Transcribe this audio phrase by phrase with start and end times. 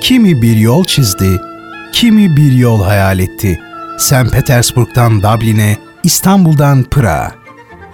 [0.00, 1.40] Kimi bir yol çizdi,
[1.92, 3.60] kimi bir yol hayal etti.
[3.98, 4.32] St.
[4.32, 7.32] Petersburg'dan Dublin'e, İstanbul'dan Pırağa.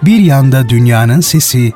[0.03, 1.73] Bir yanda dünyanın sesi,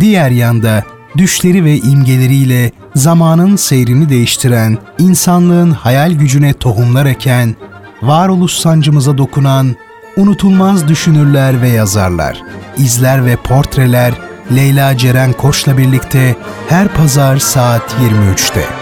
[0.00, 0.82] diğer yanda
[1.16, 7.56] düşleri ve imgeleriyle zamanın seyrini değiştiren, insanlığın hayal gücüne tohumlar eken,
[8.02, 9.76] varoluş sancımıza dokunan,
[10.16, 12.42] unutulmaz düşünürler ve yazarlar,
[12.78, 14.12] izler ve portreler
[14.56, 16.36] Leyla Ceren Koç'la birlikte
[16.68, 18.81] her pazar saat 23'te.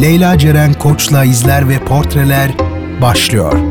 [0.00, 2.50] Leyla Ceren Koç'la izler ve portreler
[3.02, 3.69] başlıyor.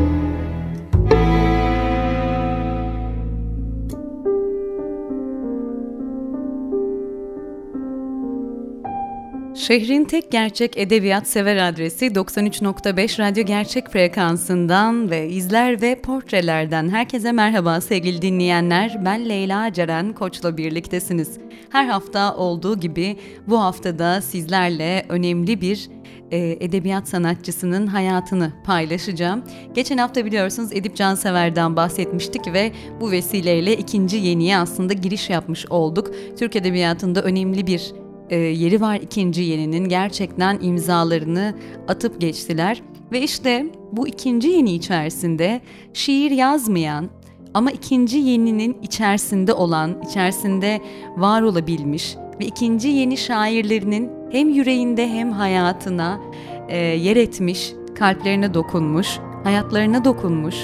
[9.60, 17.32] Şehrin tek gerçek edebiyat sever adresi 93.5 Radyo Gerçek frekansından ve izler ve portrelerden herkese
[17.32, 19.04] merhaba sevgili dinleyenler.
[19.04, 21.38] Ben Leyla Ceren Koç'la birliktesiniz.
[21.70, 25.88] Her hafta olduğu gibi bu haftada sizlerle önemli bir
[26.30, 29.42] e, edebiyat sanatçısının hayatını paylaşacağım.
[29.74, 36.10] Geçen hafta biliyorsunuz Edip Cansever'den bahsetmiştik ve bu vesileyle ikinci yeniye aslında giriş yapmış olduk.
[36.38, 37.92] Türk Edebiyatı'nda önemli bir
[38.30, 41.54] e, yeri var ikinci yeninin gerçekten imzalarını
[41.88, 42.82] atıp geçtiler.
[43.12, 45.60] Ve işte bu ikinci yeni içerisinde
[45.92, 47.08] şiir yazmayan
[47.54, 50.80] ama ikinci yeninin içerisinde olan, içerisinde
[51.16, 56.20] var olabilmiş ve ikinci yeni şairlerinin hem yüreğinde hem hayatına
[56.68, 60.56] e, yer etmiş, kalplerine dokunmuş, hayatlarına dokunmuş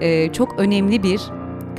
[0.00, 1.20] e, çok önemli bir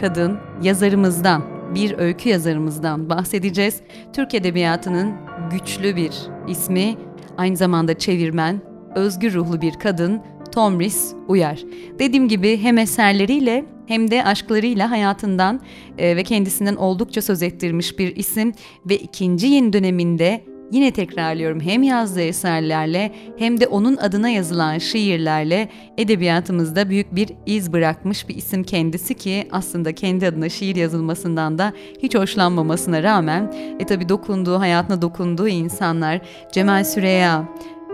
[0.01, 3.81] kadın yazarımızdan bir öykü yazarımızdan bahsedeceğiz.
[4.13, 5.13] Türk Edebiyatı'nın
[5.51, 6.13] güçlü bir
[6.47, 6.95] ismi,
[7.37, 8.61] aynı zamanda çevirmen,
[8.95, 11.63] özgür ruhlu bir kadın Tomris Uyar.
[11.99, 15.61] Dediğim gibi hem eserleriyle hem de aşklarıyla hayatından
[15.97, 18.53] e, ve kendisinden oldukça söz ettirmiş bir isim
[18.85, 25.69] ve ikinci yeni döneminde Yine tekrarlıyorum hem yazdığı eserlerle hem de onun adına yazılan şiirlerle
[25.97, 31.73] edebiyatımızda büyük bir iz bırakmış bir isim kendisi ki aslında kendi adına şiir yazılmasından da
[32.03, 37.49] hiç hoşlanmamasına rağmen e tabi dokunduğu, hayatına dokunduğu insanlar Cemal Süreya,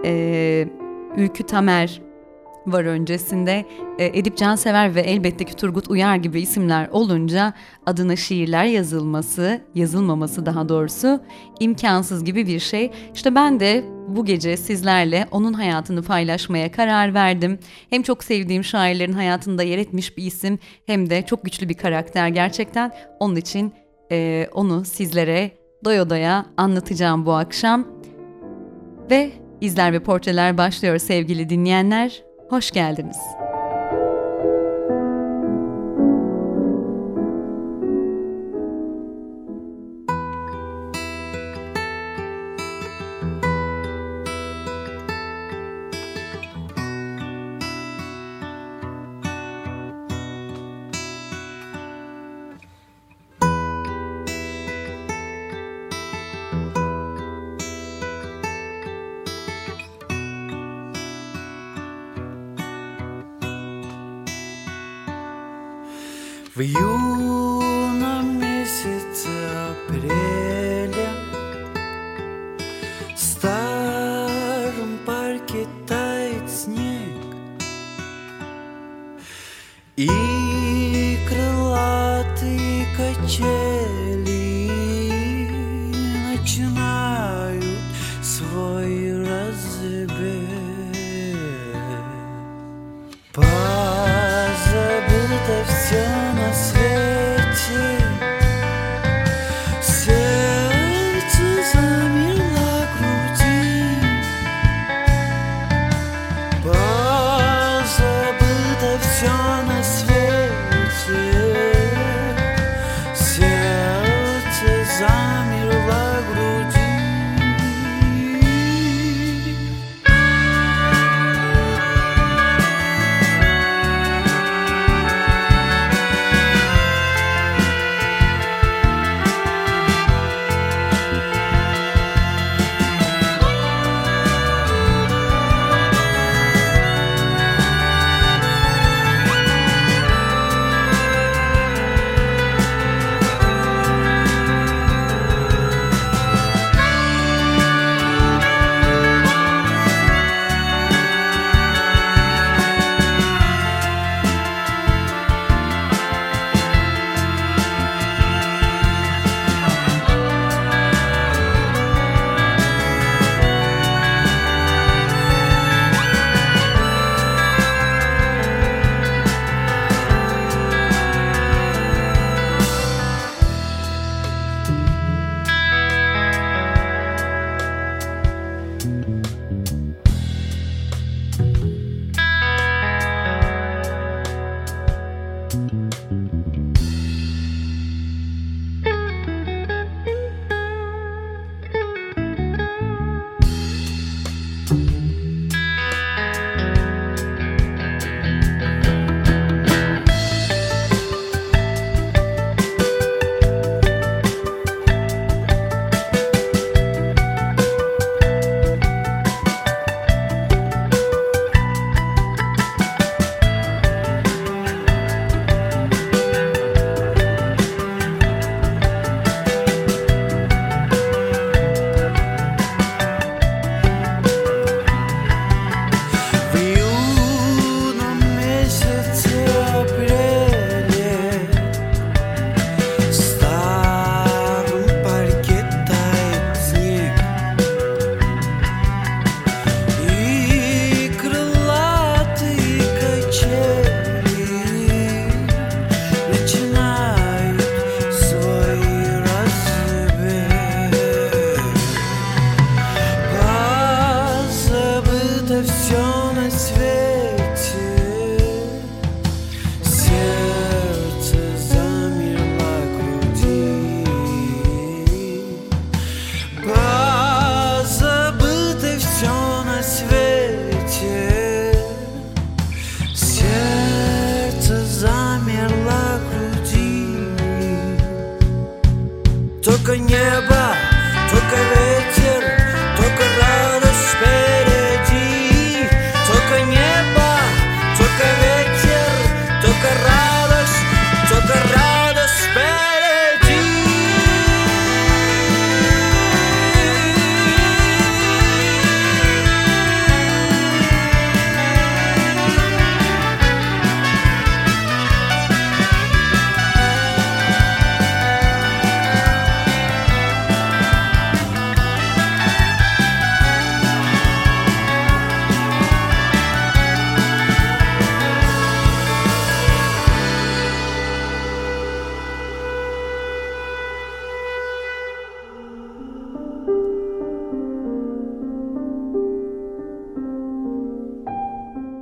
[0.05, 0.67] e,
[1.17, 2.01] Ülkü Tamer,
[2.67, 3.65] var öncesinde.
[3.99, 7.53] E, Edip Cansever ve elbette ki Turgut Uyar gibi isimler olunca
[7.85, 11.19] adına şiirler yazılması, yazılmaması daha doğrusu
[11.59, 12.91] imkansız gibi bir şey.
[13.13, 17.59] İşte ben de bu gece sizlerle onun hayatını paylaşmaya karar verdim.
[17.89, 22.27] Hem çok sevdiğim şairlerin hayatında yer etmiş bir isim hem de çok güçlü bir karakter
[22.27, 22.91] gerçekten.
[23.19, 23.73] Onun için
[24.11, 25.51] e, onu sizlere
[25.85, 27.87] doya doya anlatacağım bu akşam.
[29.11, 29.31] Ve
[29.61, 32.28] izler ve portreler başlıyor sevgili dinleyenler.
[32.49, 33.17] Hoş geldiniz.
[66.59, 69.29] В юном месяце
[69.71, 71.13] апреля
[73.15, 77.15] В старом парке тает снег
[79.95, 84.08] И крылатые качели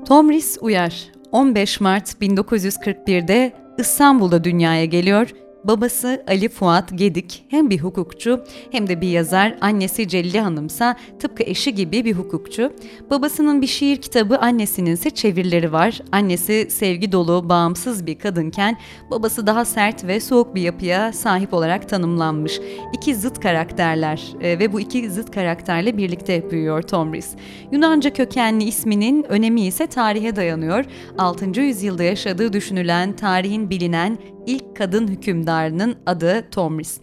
[0.07, 1.12] Tom Rhys Uyar.
[1.31, 5.30] 15 Mart 1941'de İstanbul'da dünyaya geliyor
[5.63, 9.57] Babası Ali Fuat Gedik hem bir hukukçu hem de bir yazar.
[9.62, 12.74] Annesi Celile Hanımsa tıpkı eşi gibi bir hukukçu.
[13.09, 16.00] Babasının bir şiir kitabı, annesinin ise çevirileri var.
[16.12, 18.77] Annesi sevgi dolu, bağımsız bir kadınken
[19.12, 22.59] babası daha sert ve soğuk bir yapıya sahip olarak tanımlanmış.
[22.94, 27.36] İki zıt karakterler e, ve bu iki zıt karakterle birlikte büyüyor Tom Rhys.
[27.71, 30.86] Yunanca kökenli isminin önemi ise tarihe dayanıyor.
[31.18, 31.62] 6.
[31.62, 34.18] yüzyılda yaşadığı düşünülen, tarihin bilinen
[34.48, 37.00] ilk kadın hükümdarının adı Tomris.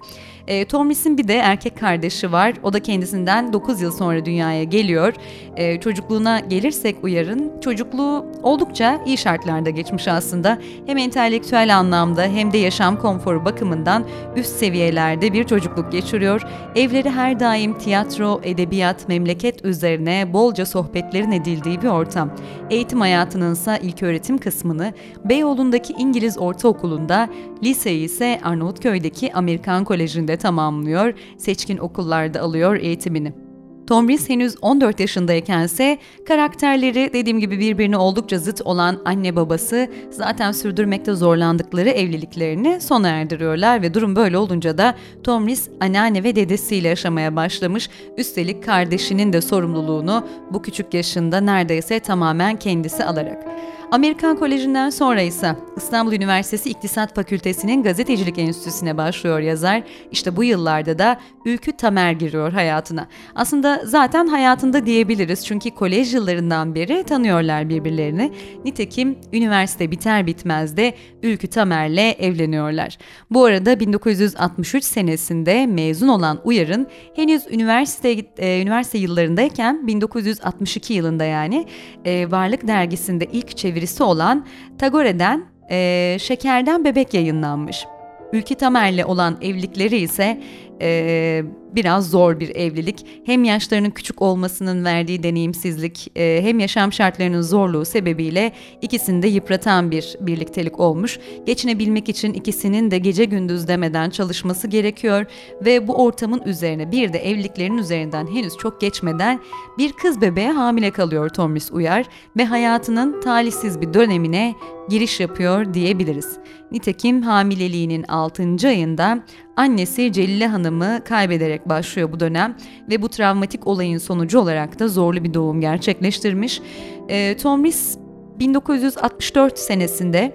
[0.47, 2.55] E, Tomris'in bir de erkek kardeşi var.
[2.63, 5.15] O da kendisinden 9 yıl sonra dünyaya geliyor.
[5.57, 7.53] E, çocukluğuna gelirsek uyarın.
[7.61, 10.59] Çocukluğu oldukça iyi şartlarda geçmiş aslında.
[10.87, 14.05] Hem entelektüel anlamda hem de yaşam konforu bakımından
[14.37, 16.43] üst seviyelerde bir çocukluk geçiriyor.
[16.77, 22.31] Evleri her daim tiyatro, edebiyat, memleket üzerine bolca sohbetlerin edildiği bir ortam.
[22.71, 24.93] Eğitim hayatının ise ilk öğretim kısmını
[25.25, 27.29] Beyoğlu'ndaki İngiliz Ortaokulu'nda,
[27.63, 33.45] liseyi ise Arnavutköy'deki Amerikan Koleji'nde tamamlıyor, seçkin okullarda alıyor eğitimini.
[33.87, 35.99] Tom Rees henüz 14 yaşındaykense
[36.29, 43.83] karakterleri dediğim gibi birbirine oldukça zıt olan anne babası zaten sürdürmekte zorlandıkları evliliklerini sona erdiriyorlar
[43.83, 47.91] ve durum böyle olunca da Tom Rees anneanne ve dedesiyle yaşamaya başlamış.
[48.17, 53.45] Üstelik kardeşinin de sorumluluğunu bu küçük yaşında neredeyse tamamen kendisi alarak.
[53.95, 59.83] Amerikan Koleji'nden sonra ise İstanbul Üniversitesi İktisat Fakültesi'nin Gazetecilik Enstitüsü'ne başlıyor yazar.
[60.11, 63.09] İşte bu yıllarda da Ülkü Tamer giriyor hayatına.
[63.35, 68.33] Aslında zaten hayatında diyebiliriz çünkü kolej yıllarından beri tanıyorlar birbirlerini.
[68.65, 72.99] Nitekim üniversite biter bitmez de Ülkü Tamer'le evleniyorlar.
[73.31, 76.87] Bu arada 1963 senesinde mezun olan Uyar'ın
[77.17, 81.67] henüz üniversite e, üniversite yıllarındayken 1962 yılında yani
[82.05, 84.47] e, Varlık dergisinde ilk çeviri çevirisi olan
[84.79, 87.87] Tagore'den e, Şekerden Bebek yayınlanmış.
[88.33, 90.41] Ülke Tamer'le olan evlilikleri ise
[90.81, 91.43] e,
[91.75, 93.07] biraz zor bir evlilik.
[93.25, 98.53] Hem yaşlarının küçük olmasının verdiği deneyimsizlik e, hem yaşam şartlarının zorluğu sebebiyle
[98.83, 101.19] ikisini de yıpratan bir birliktelik olmuş.
[101.47, 105.27] Geçinebilmek için ikisinin de gece gündüz demeden çalışması gerekiyor
[105.65, 109.41] ve bu ortamın üzerine bir de evliliklerin üzerinden henüz çok geçmeden
[109.79, 114.55] bir kız bebeğe hamile kalıyor Thomas Uyar ve hayatının talihsiz bir dönemine
[114.89, 116.39] giriş yapıyor diyebiliriz.
[116.73, 118.69] Nitekim hamileliğinin 6.
[118.69, 119.25] ayında
[119.57, 122.57] annesi Celile Hanım'ı kaybederek başlıyor bu dönem
[122.91, 126.63] ve bu travmatik olayın sonucu olarak da zorlu bir doğum gerçekleştirmiş.
[127.09, 127.99] E, Tom Rees
[128.39, 130.33] 1964 senesinde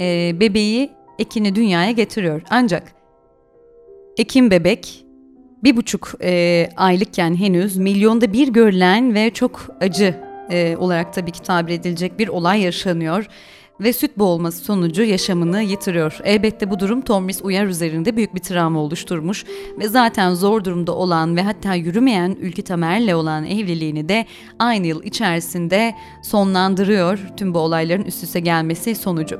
[0.00, 2.42] e, bebeği Ekin'i dünyaya getiriyor.
[2.50, 2.92] Ancak
[4.18, 5.04] Ekin bebek
[5.64, 10.20] bir buçuk e, aylıkken henüz milyonda bir görülen ve çok acı
[10.50, 13.26] e, olarak tabii ki tabir edilecek bir olay yaşanıyor
[13.80, 16.18] ve süt boğulması sonucu yaşamını yitiriyor.
[16.24, 19.44] Elbette bu durum Tomris Uyar üzerinde büyük bir travma oluşturmuş
[19.78, 24.26] ve zaten zor durumda olan ve hatta yürümeyen Ülkü Tamer'le olan evliliğini de
[24.58, 29.38] aynı yıl içerisinde sonlandırıyor tüm bu olayların üst üste gelmesi sonucu.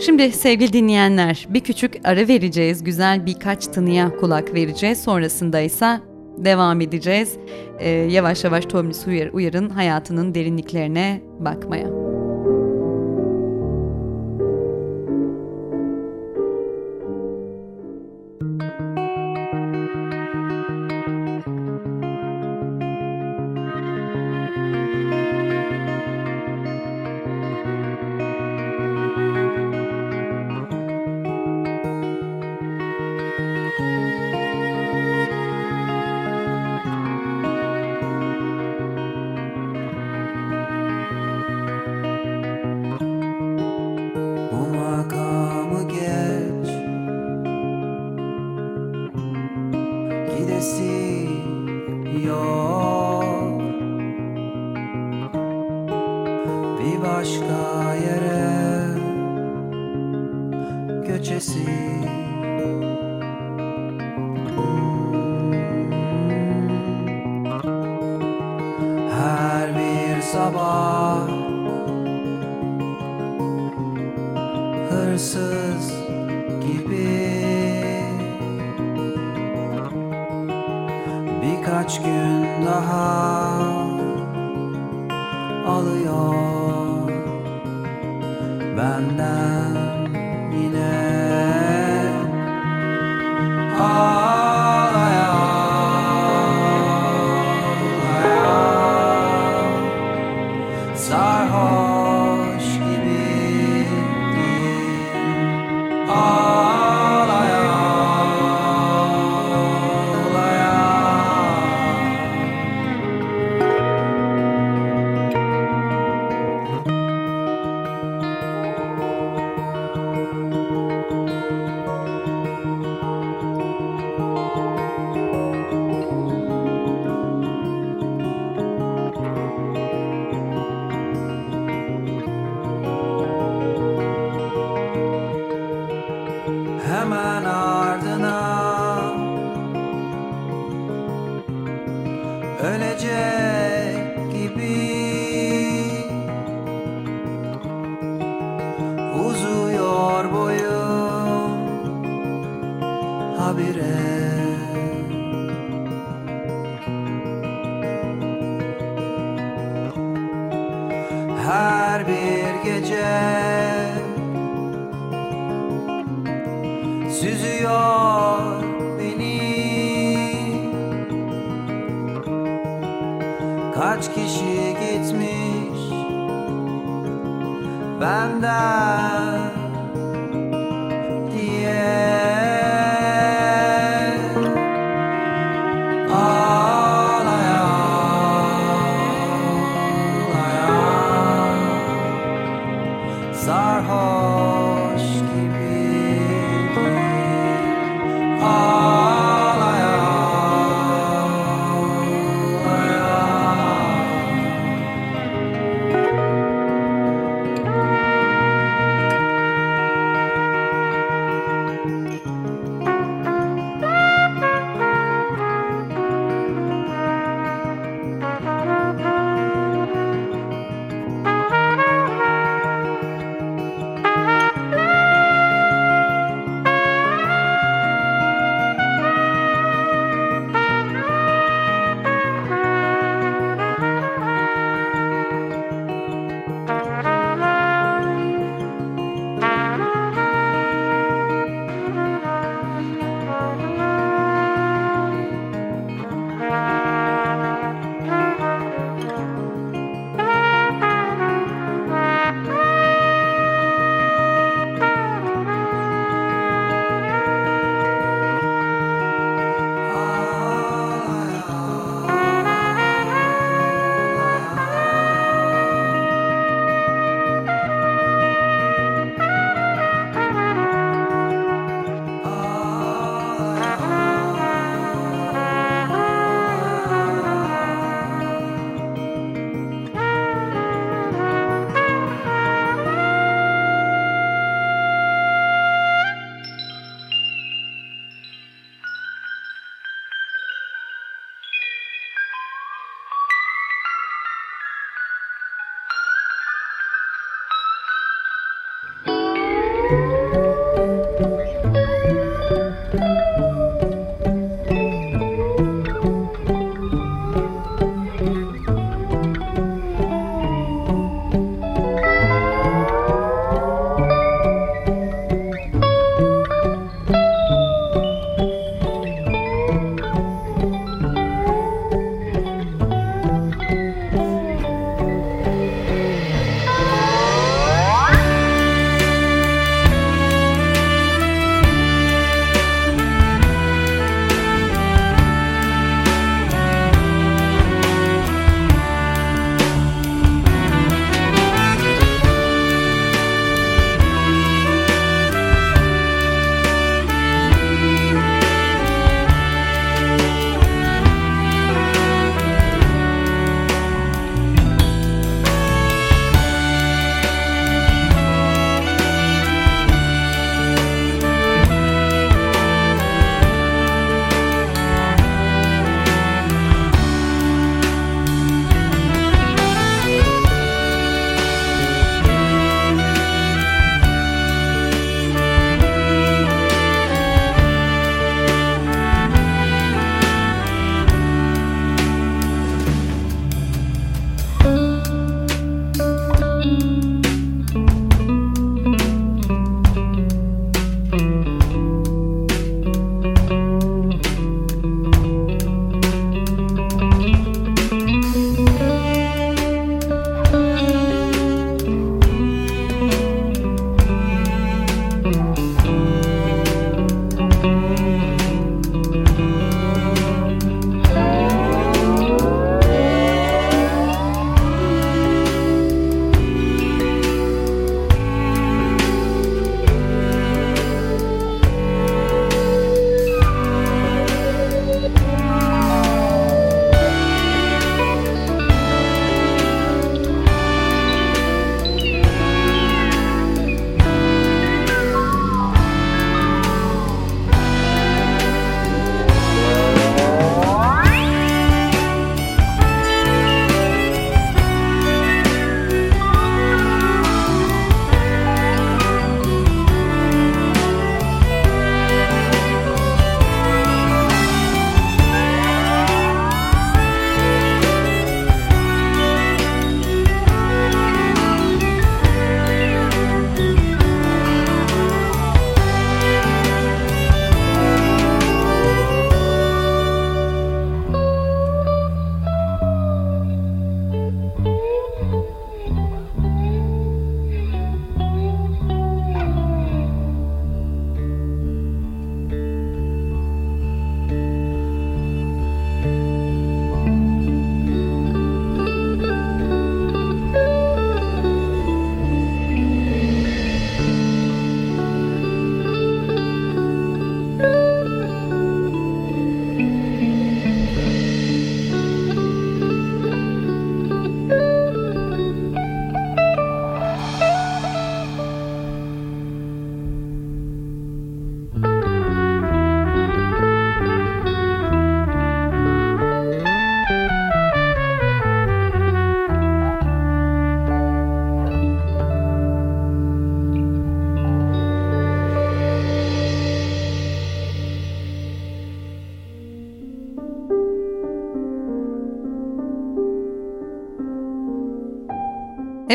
[0.00, 2.84] Şimdi sevgili dinleyenler bir küçük ara vereceğiz.
[2.84, 5.02] Güzel birkaç tınıya kulak vereceğiz.
[5.02, 6.00] Sonrasında ise
[6.38, 7.36] devam edeceğiz.
[7.78, 11.99] Ee, yavaş yavaş Tomris Uyar, Uyar'ın hayatının derinliklerine bakmaya.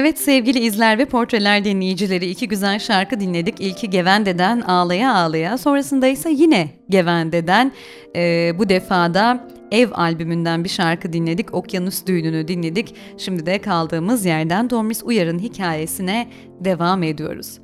[0.06, 3.62] Evet sevgili izler ve portreler dinleyicileri iki güzel şarkı dinledik.
[3.62, 7.72] İlki Gevende'den Ağlaya Ağlaya sonrasında ise yine Gevende'den
[8.15, 11.54] e, bu defada Ev albümünden bir şarkı dinledik.
[11.54, 12.96] Okyanus Düğünü'nü dinledik.
[13.18, 16.28] Şimdi de kaldığımız yerden Domis Uyar'ın hikayesine
[16.60, 17.60] devam ediyoruz.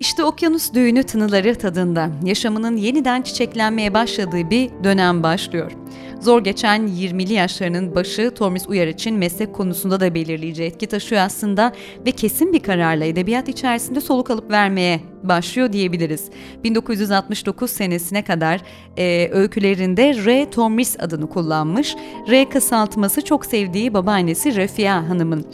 [0.00, 5.72] İşte okyanus düğünü tınıları tadında yaşamının yeniden çiçeklenmeye başladığı bir dönem başlıyor.
[6.20, 11.72] Zor geçen 20'li yaşlarının başı Tormis Uyar için meslek konusunda da belirleyici etki taşıyor aslında
[12.06, 16.30] ve kesin bir kararla edebiyat içerisinde soluk alıp vermeye başlıyor diyebiliriz.
[16.64, 18.60] 1969 senesine kadar
[18.98, 20.50] e, öykülerinde R.
[20.50, 21.96] Tormis adını kullanmış.
[22.30, 25.46] R kısaltması çok sevdiği babaannesi Refia Hanım'ın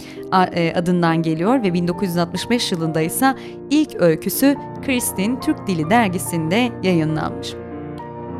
[0.55, 3.35] e, adından geliyor ve 1965 yılında ise
[3.71, 7.60] ilk öyküsü Kristin Türk Dili dergisinde yayınlanmış.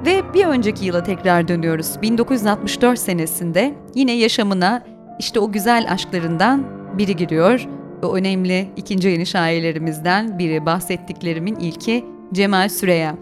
[0.07, 2.03] Ve bir önceki yıla tekrar dönüyoruz.
[2.03, 4.85] 1964 senesinde yine yaşamına
[5.19, 6.65] işte o güzel aşklarından
[6.99, 7.67] biri giriyor.
[8.03, 13.17] O önemli ikinci yeni şairlerimizden biri bahsettiklerimin ilki Cemal Süreya.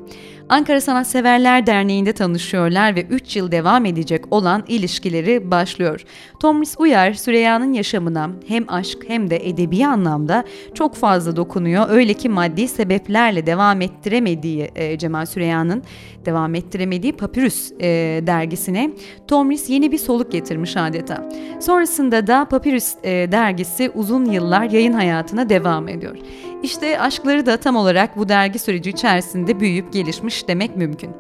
[0.49, 6.05] Ankara Sanatseverler Derneği'nde tanışıyorlar ve 3 yıl devam edecek olan ilişkileri başlıyor.
[6.41, 11.87] Tomris Uyar, Süreyya'nın yaşamına hem aşk hem de edebi anlamda çok fazla dokunuyor.
[11.89, 15.83] Öyle ki maddi sebeplerle devam ettiremediği e, Cemal Süreyya'nın
[16.27, 17.87] devam ettiremediği Papyrus e,
[18.27, 18.91] dergisine
[19.29, 21.29] Tomris yeni bir soluk getirmiş adeta.
[21.61, 26.17] Sonrasında da Papyrus e, dergisi uzun yıllar yayın hayatına devam ediyor.
[26.63, 31.11] İşte aşkları da tam olarak bu dergi süreci içerisinde büyüyüp gelişmiş demek mümkün.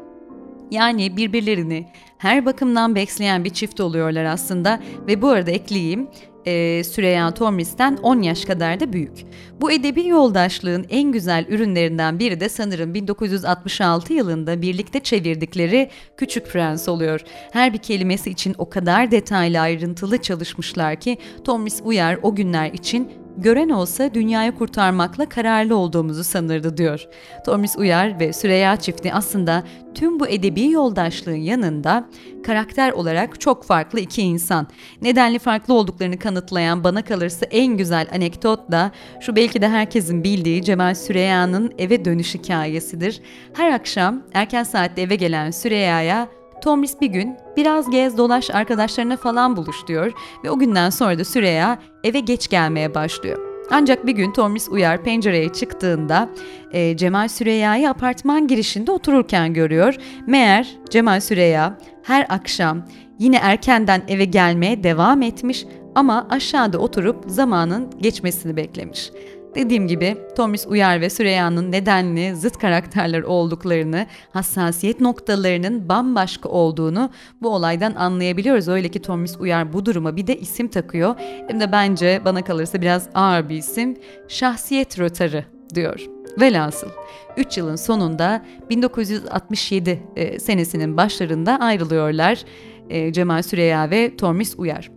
[0.70, 1.86] Yani birbirlerini
[2.18, 6.08] her bakımdan besleyen bir çift oluyorlar aslında ve bu arada ekleyeyim
[6.46, 9.24] e, Süreyya Tormis'ten 10 yaş kadar da büyük.
[9.60, 16.88] Bu edebi yoldaşlığın en güzel ürünlerinden biri de sanırım 1966 yılında birlikte çevirdikleri Küçük Prens
[16.88, 17.20] oluyor.
[17.52, 23.08] Her bir kelimesi için o kadar detaylı ayrıntılı çalışmışlar ki Tormis Uyar o günler için
[23.38, 27.08] gören olsa dünyayı kurtarmakla kararlı olduğumuzu sanırdı diyor.
[27.44, 32.08] Thomas Uyar ve Süreyya çifti aslında tüm bu edebi yoldaşlığın yanında
[32.46, 34.66] karakter olarak çok farklı iki insan.
[35.02, 40.64] Nedenli farklı olduklarını kanıtlayan bana kalırsa en güzel anekdot da şu belki de herkesin bildiği
[40.64, 43.20] Cemal Süreyya'nın eve dönüş hikayesidir.
[43.52, 49.56] Her akşam erken saatte eve gelen Süreyya'ya Tomris bir gün biraz gez dolaş arkadaşlarına falan
[49.56, 50.12] buluş diyor
[50.44, 53.38] ve o günden sonra da Süreya eve geç gelmeye başlıyor.
[53.70, 56.28] Ancak bir gün Tomris Uyar pencereye çıktığında
[56.72, 59.94] e, Cemal Süreyya'yı apartman girişinde otururken görüyor.
[60.26, 62.82] Meğer Cemal Süreyya her akşam
[63.18, 69.10] yine erkenden eve gelmeye devam etmiş ama aşağıda oturup zamanın geçmesini beklemiş.
[69.58, 77.10] Dediğim gibi Thomas Uyar ve Süreyya'nın nedenli zıt karakterler olduklarını, hassasiyet noktalarının bambaşka olduğunu
[77.42, 78.68] bu olaydan anlayabiliyoruz.
[78.68, 81.14] Öyle ki Thomas Uyar bu duruma bir de isim takıyor.
[81.48, 83.98] Hem de bence bana kalırsa biraz ağır bir isim.
[84.28, 85.44] Şahsiyet rötarı
[85.74, 86.06] diyor.
[86.40, 86.88] Velhasıl
[87.36, 92.44] 3 yılın sonunda 1967 e, senesinin başlarında ayrılıyorlar
[92.90, 94.90] e, Cemal Süreyya ve Tormis Uyar.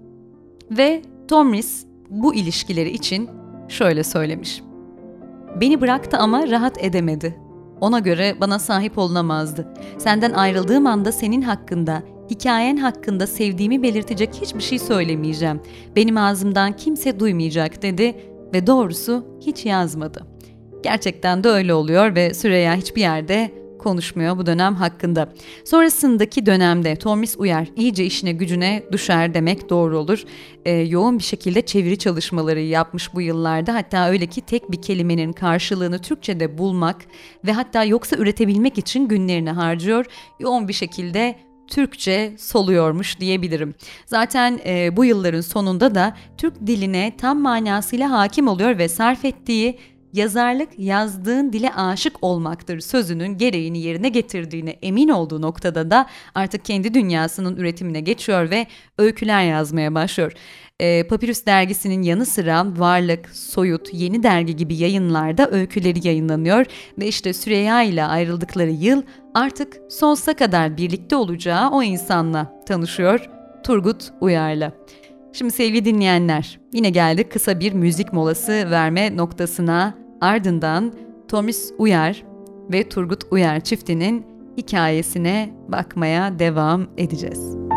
[0.71, 3.40] Ve Tormis bu ilişkileri için
[3.71, 4.61] şöyle söylemiş.
[5.61, 7.35] Beni bıraktı ama rahat edemedi.
[7.81, 9.67] Ona göre bana sahip olunamazdı.
[9.97, 15.61] Senden ayrıldığım anda senin hakkında, hikayen hakkında sevdiğimi belirtecek hiçbir şey söylemeyeceğim.
[15.95, 18.15] Benim ağzımdan kimse duymayacak dedi
[18.53, 20.27] ve doğrusu hiç yazmadı.
[20.83, 23.51] Gerçekten de öyle oluyor ve Süreyya hiçbir yerde
[23.83, 25.33] konuşmuyor bu dönem hakkında.
[25.65, 30.23] Sonrasındaki dönemde Thomas Uyar iyice işine gücüne düşer demek doğru olur.
[30.65, 33.73] Ee, yoğun bir şekilde çeviri çalışmaları yapmış bu yıllarda.
[33.73, 36.95] Hatta öyle ki tek bir kelimenin karşılığını Türkçe'de bulmak
[37.45, 40.05] ve hatta yoksa üretebilmek için günlerini harcıyor.
[40.39, 41.35] Yoğun bir şekilde
[41.71, 43.73] Türkçe soluyormuş diyebilirim.
[44.05, 49.79] Zaten e, bu yılların sonunda da Türk diline tam manasıyla hakim oluyor ve sarf ettiği
[50.13, 56.93] yazarlık yazdığın dile aşık olmaktır sözünün gereğini yerine getirdiğine emin olduğu noktada da artık kendi
[56.93, 60.33] dünyasının üretimine geçiyor ve öyküler yazmaya başlıyor.
[60.79, 66.65] E, Papyrus dergisinin yanı sıra Varlık, Soyut, Yeni Dergi gibi yayınlarda öyküleri yayınlanıyor
[66.99, 69.01] ve işte Süreyya ile ayrıldıkları yıl
[69.33, 73.29] artık sonsuza kadar birlikte olacağı o insanla tanışıyor
[73.63, 74.71] Turgut Uyar'la.
[75.33, 79.97] Şimdi sevgili dinleyenler, yine geldik kısa bir müzik molası verme noktasına.
[80.21, 80.93] Ardından
[81.27, 82.23] Tomis Uyar
[82.71, 84.25] ve Turgut Uyar çiftinin
[84.57, 87.70] hikayesine bakmaya devam edeceğiz.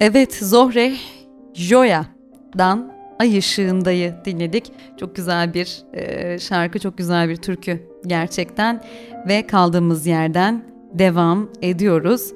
[0.00, 0.92] Evet Zohre
[1.54, 4.72] Joya'dan Ay Işığında'yı dinledik.
[5.00, 8.84] Çok güzel bir e, şarkı, çok güzel bir türkü gerçekten
[9.28, 12.32] ve kaldığımız yerden devam ediyoruz.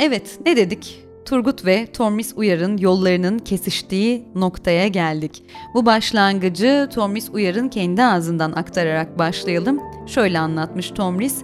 [0.00, 1.04] Evet ne dedik?
[1.24, 5.42] Turgut ve Tormis Uyar'ın yollarının kesiştiği noktaya geldik.
[5.74, 9.80] Bu başlangıcı Tormis Uyar'ın kendi ağzından aktararak başlayalım.
[10.06, 11.42] Şöyle anlatmış Tormis.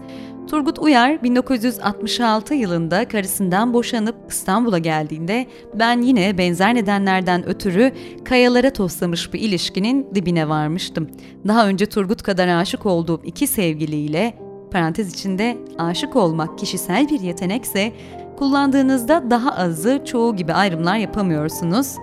[0.50, 7.92] Turgut Uyar 1966 yılında karısından boşanıp İstanbul'a geldiğinde ben yine benzer nedenlerden ötürü
[8.24, 11.10] kayalara toslamış bir ilişkinin dibine varmıştım.
[11.48, 14.34] Daha önce Turgut kadar aşık olduğum iki sevgiliyle
[14.70, 17.92] parantez içinde aşık olmak kişisel bir yetenekse
[18.38, 21.96] kullandığınızda daha azı çoğu gibi ayrımlar yapamıyorsunuz.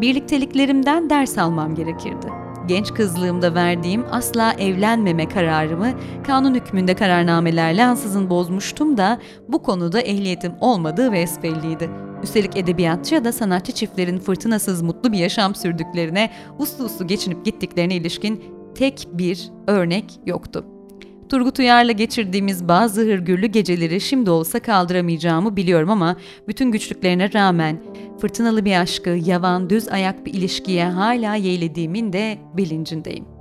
[0.00, 2.47] Birlikteliklerimden ders almam gerekirdi.
[2.68, 5.92] Genç kızlığımda verdiğim asla evlenmeme kararımı
[6.26, 11.90] kanun hükmünde kararnamelerle ansızın bozmuştum da bu konuda ehliyetim olmadığı besbelliydi.
[12.22, 17.96] Üstelik edebiyatçı ya da sanatçı çiftlerin fırtınasız mutlu bir yaşam sürdüklerine, uslu uslu geçinip gittiklerine
[17.96, 20.64] ilişkin tek bir örnek yoktu.
[21.28, 26.16] Turgut Uyar'la geçirdiğimiz bazı hırgürlü geceleri şimdi olsa kaldıramayacağımı biliyorum ama
[26.48, 27.80] bütün güçlüklerine rağmen
[28.20, 33.37] fırtınalı bir aşkı, yavan, düz ayak bir ilişkiye hala yeğlediğimin de bilincindeyim.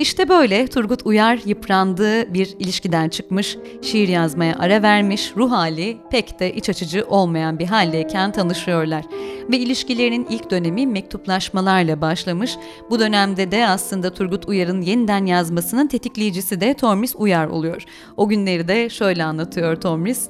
[0.00, 6.40] İşte böyle Turgut Uyar yıprandığı bir ilişkiden çıkmış, şiir yazmaya ara vermiş, ruh hali pek
[6.40, 9.04] de iç açıcı olmayan bir haldeyken tanışıyorlar.
[9.52, 12.56] Ve ilişkilerinin ilk dönemi mektuplaşmalarla başlamış.
[12.90, 17.82] Bu dönemde de aslında Turgut Uyar'ın yeniden yazmasının tetikleyicisi de Tormis Uyar oluyor.
[18.16, 20.28] O günleri de şöyle anlatıyor Tormis.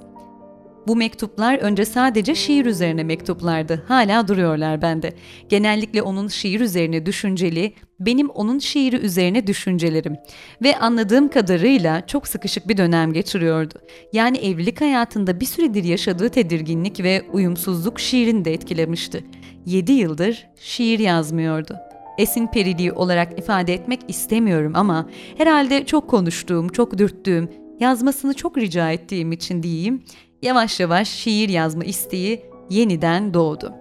[0.86, 3.84] Bu mektuplar önce sadece şiir üzerine mektuplardı.
[3.88, 5.12] Hala duruyorlar bende.
[5.48, 10.16] Genellikle onun şiir üzerine düşünceli, benim onun şiiri üzerine düşüncelerim.
[10.62, 13.74] Ve anladığım kadarıyla çok sıkışık bir dönem geçiriyordu.
[14.12, 19.24] Yani evlilik hayatında bir süredir yaşadığı tedirginlik ve uyumsuzluk şiirini de etkilemişti.
[19.66, 21.76] 7 yıldır şiir yazmıyordu.
[22.18, 27.48] Esin periliği olarak ifade etmek istemiyorum ama herhalde çok konuştuğum, çok dürttüğüm,
[27.80, 30.02] yazmasını çok rica ettiğim için diyeyim,
[30.42, 33.72] yavaş yavaş şiir yazma isteği yeniden doğdu.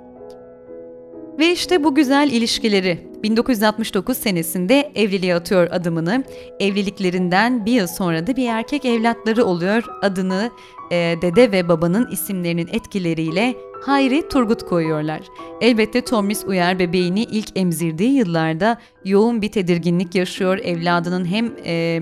[1.39, 6.24] Ve işte bu güzel ilişkileri 1969 senesinde evliliğe atıyor adımını.
[6.60, 9.84] Evliliklerinden bir yıl sonra da bir erkek evlatları oluyor.
[10.02, 10.52] Adını
[10.91, 15.22] e, dede ve babanın isimlerinin etkileriyle Hayri Turgut koyuyorlar.
[15.62, 20.58] Elbette Tomris Uyar bebeğini ilk emzirdiği yıllarda yoğun bir tedirginlik yaşıyor.
[20.58, 22.02] Evladının hem e,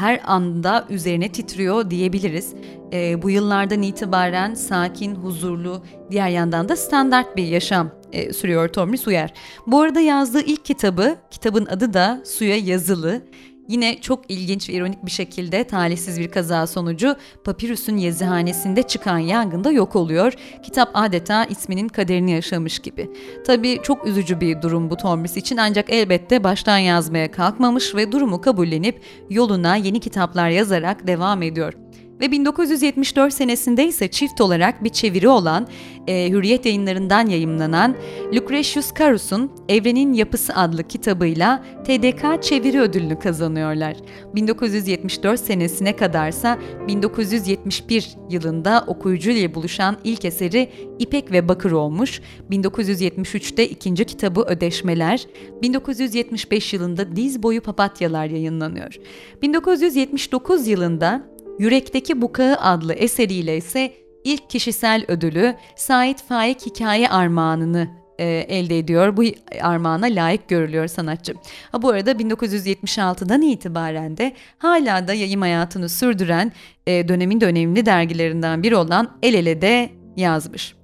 [0.00, 2.54] her anda üzerine titriyor diyebiliriz.
[2.92, 9.06] E, bu yıllardan itibaren sakin, huzurlu, diğer yandan da standart bir yaşam e, sürüyor Tomris
[9.06, 9.32] Uyar.
[9.66, 13.22] Bu arada yazdığı ilk kitabı, kitabın adı da Suya Yazılı.
[13.70, 19.70] Yine çok ilginç ve ironik bir şekilde talihsiz bir kaza sonucu Papyrus'un yazıhanesinde çıkan yangında
[19.70, 20.32] yok oluyor.
[20.62, 23.10] Kitap adeta isminin kaderini yaşamış gibi.
[23.46, 28.40] Tabii çok üzücü bir durum bu Tomris için ancak elbette baştan yazmaya kalkmamış ve durumu
[28.40, 31.74] kabullenip yoluna yeni kitaplar yazarak devam ediyor
[32.20, 35.66] ve 1974 senesinde ise çift olarak bir çeviri olan
[36.06, 37.96] e, Hürriyet yayınlarından yayımlanan
[38.34, 43.96] Lucretius Carus'un Evrenin Yapısı adlı kitabıyla TDK çeviri ödülünü kazanıyorlar.
[44.34, 52.20] 1974 senesine kadarsa 1971 yılında okuyucuyla buluşan ilk eseri İpek ve Bakır olmuş.
[52.50, 55.26] 1973'te ikinci kitabı Ödeşmeler,
[55.62, 58.96] 1975 yılında Diz Boyu Papatyalar yayınlanıyor.
[59.42, 61.22] 1979 yılında
[61.60, 63.92] Yürekteki Bukağı adlı eseriyle ise
[64.24, 69.16] ilk kişisel ödülü Sait Faik Hikaye Armağanını e, elde ediyor.
[69.16, 69.22] Bu
[69.62, 71.34] armağana layık görülüyor sanatçı.
[71.72, 76.52] Ha, bu arada 1976'dan itibaren de hala da yayım hayatını sürdüren
[76.86, 80.74] e, dönemin de önemli dergilerinden biri olan El Ele'de yazmış.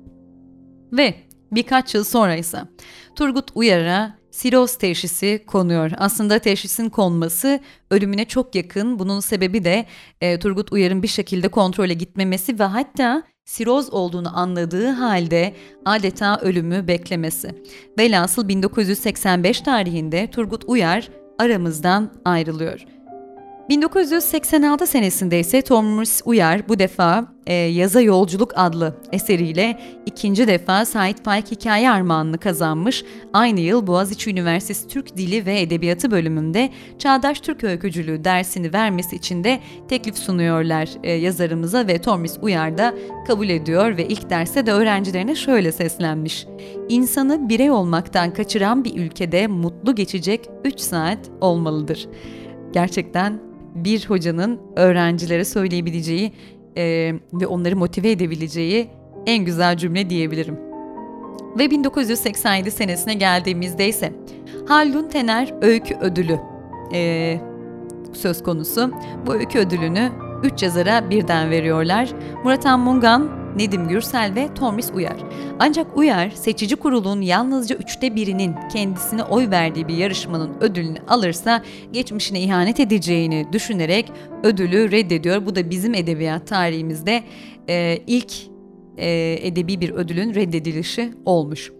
[0.93, 1.15] Ve
[1.53, 2.59] birkaç yıl sonra ise
[3.15, 5.91] Turgut Uyar'a siroz teşhisi konuyor.
[5.97, 8.99] Aslında teşhisin konması ölümüne çok yakın.
[8.99, 9.87] Bunun sebebi de
[10.21, 16.89] e, Turgut Uyar'ın bir şekilde kontrole gitmemesi ve hatta siroz olduğunu anladığı halde adeta ölümü
[16.89, 17.63] beklemesi.
[17.99, 22.96] Velhasıl 1985 tarihinde Turgut Uyar aramızdan ayrılıyor.
[23.69, 31.25] 1986 senesinde ise Thomas Uyar bu defa e, Yaza Yolculuk adlı eseriyle ikinci defa Sait
[31.25, 33.05] Faik Hikaye Armağanını kazanmış.
[33.33, 39.45] Aynı yıl Boğaziçi Üniversitesi Türk Dili ve Edebiyatı bölümünde Çağdaş Türk Öykücülüğü dersini vermesi için
[39.45, 42.95] de teklif sunuyorlar e, yazarımıza ve Thomas Uyar da
[43.27, 46.47] kabul ediyor ve ilk derste de öğrencilerine şöyle seslenmiş.
[46.89, 52.09] İnsanı birey olmaktan kaçıran bir ülkede mutlu geçecek 3 saat olmalıdır.
[52.73, 53.47] Gerçekten
[53.85, 56.33] bir hocanın öğrencilere söyleyebileceği
[56.77, 58.89] e, ve onları motive edebileceği
[59.27, 60.59] en güzel cümle diyebilirim.
[61.59, 64.13] Ve 1987 senesine geldiğimizde ise
[64.69, 66.39] Haldun Tener Öykü Ödülü
[66.95, 67.41] e,
[68.13, 68.91] söz konusu.
[69.27, 70.11] Bu öykü ödülünü
[70.47, 72.09] 3 yazara birden veriyorlar.
[72.45, 75.17] Murat Mungan, Nedim Gürsel ve Tomris Uyar.
[75.59, 82.41] Ancak Uyar, seçici kurulun yalnızca üçte birinin kendisine oy verdiği bir yarışmanın ödülünü alırsa geçmişine
[82.41, 85.47] ihanet edeceğini düşünerek ödülü reddediyor.
[85.47, 87.23] Bu da bizim edebiyat tarihimizde
[87.69, 88.33] e, ilk
[88.97, 91.73] e, edebi bir ödülün reddedilişi olmuş.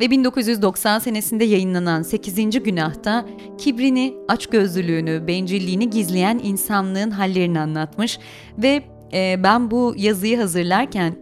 [0.00, 2.62] Ve 1990 senesinde yayınlanan 8.
[2.62, 3.26] Günah'ta
[3.58, 8.18] kibrini, açgözlülüğünü, bencilliğini gizleyen insanlığın hallerini anlatmış
[8.58, 8.82] ve
[9.12, 11.14] e, ben bu yazıyı hazırlarken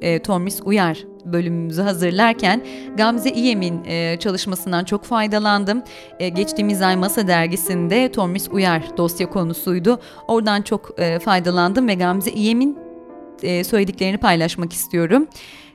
[0.00, 2.62] e, Tormis Uyar bölümümüzü hazırlarken
[2.96, 5.82] Gamze İyem'in e, çalışmasından çok faydalandım.
[6.18, 10.00] E, geçtiğimiz ay Masa dergisinde Tormis Uyar dosya konusuydu.
[10.28, 12.78] Oradan çok e, faydalandım ve Gamze İyem'in
[13.42, 15.26] e, söylediklerini paylaşmak istiyorum.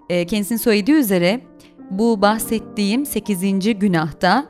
[0.10, 1.42] E, kendisinin söylediği üzere
[1.90, 3.80] bu bahsettiğim 8.
[3.80, 4.46] günahta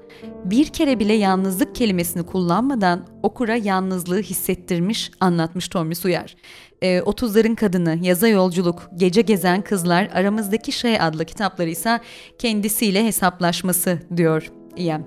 [0.46, 6.36] bir kere bile yalnızlık kelimesini kullanmadan okura yalnızlığı hissettirmiş, anlatmış Tomris Uyar.
[6.82, 12.00] E, 30'ların Kadını, Yaza Yolculuk, Gece Gezen Kızlar, Aramızdaki Şey adlı kitapları ise
[12.38, 15.06] kendisiyle hesaplaşması diyor İyem.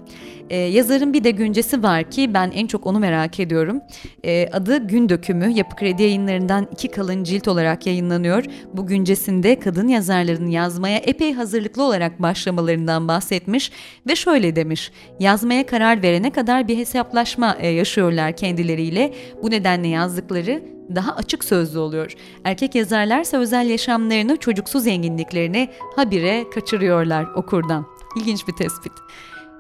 [0.51, 3.81] Ee, yazarın bir de güncesi var ki ben en çok onu merak ediyorum.
[4.25, 5.53] Ee, adı Gün Dökümü.
[5.53, 8.45] Yapı Kredi yayınlarından iki kalın cilt olarak yayınlanıyor.
[8.75, 13.73] Bu güncesinde kadın yazarların yazmaya epey hazırlıklı olarak başlamalarından bahsetmiş
[14.09, 14.93] ve şöyle demiş.
[15.21, 19.15] Yazmaya karar verene kadar bir hesaplaşma e, yaşıyorlar kendileriyle.
[19.43, 20.63] Bu nedenle yazdıkları
[20.95, 22.15] daha açık sözlü oluyor.
[22.45, 27.87] Erkek yazarlarsa özel yaşamlarını, çocuksu zenginliklerini habire kaçırıyorlar okurdan.
[28.17, 28.93] İlginç bir tespit.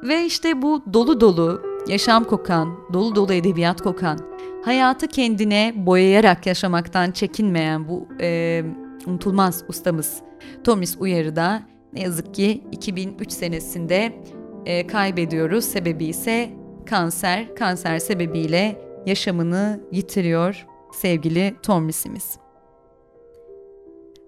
[0.02, 4.18] Ve işte bu dolu dolu, yaşam kokan, dolu dolu edebiyat kokan,
[4.64, 8.62] hayatı kendine boyayarak yaşamaktan çekinmeyen bu e,
[9.06, 10.22] unutulmaz ustamız
[10.64, 14.12] Thomas Uyar'ı da ne yazık ki 2003 senesinde
[14.66, 15.64] e, kaybediyoruz.
[15.64, 16.50] Sebebi ise
[16.86, 17.54] kanser.
[17.54, 22.38] Kanser sebebiyle yaşamını yitiriyor sevgili Thomas'imiz.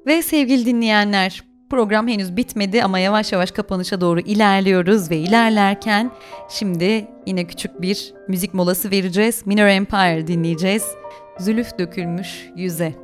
[0.07, 6.11] Ve sevgili dinleyenler, program henüz bitmedi ama yavaş yavaş kapanışa doğru ilerliyoruz ve ilerlerken
[6.49, 9.47] şimdi yine küçük bir müzik molası vereceğiz.
[9.47, 10.85] Minor Empire dinleyeceğiz.
[11.39, 13.04] Zülüf dökülmüş yüze.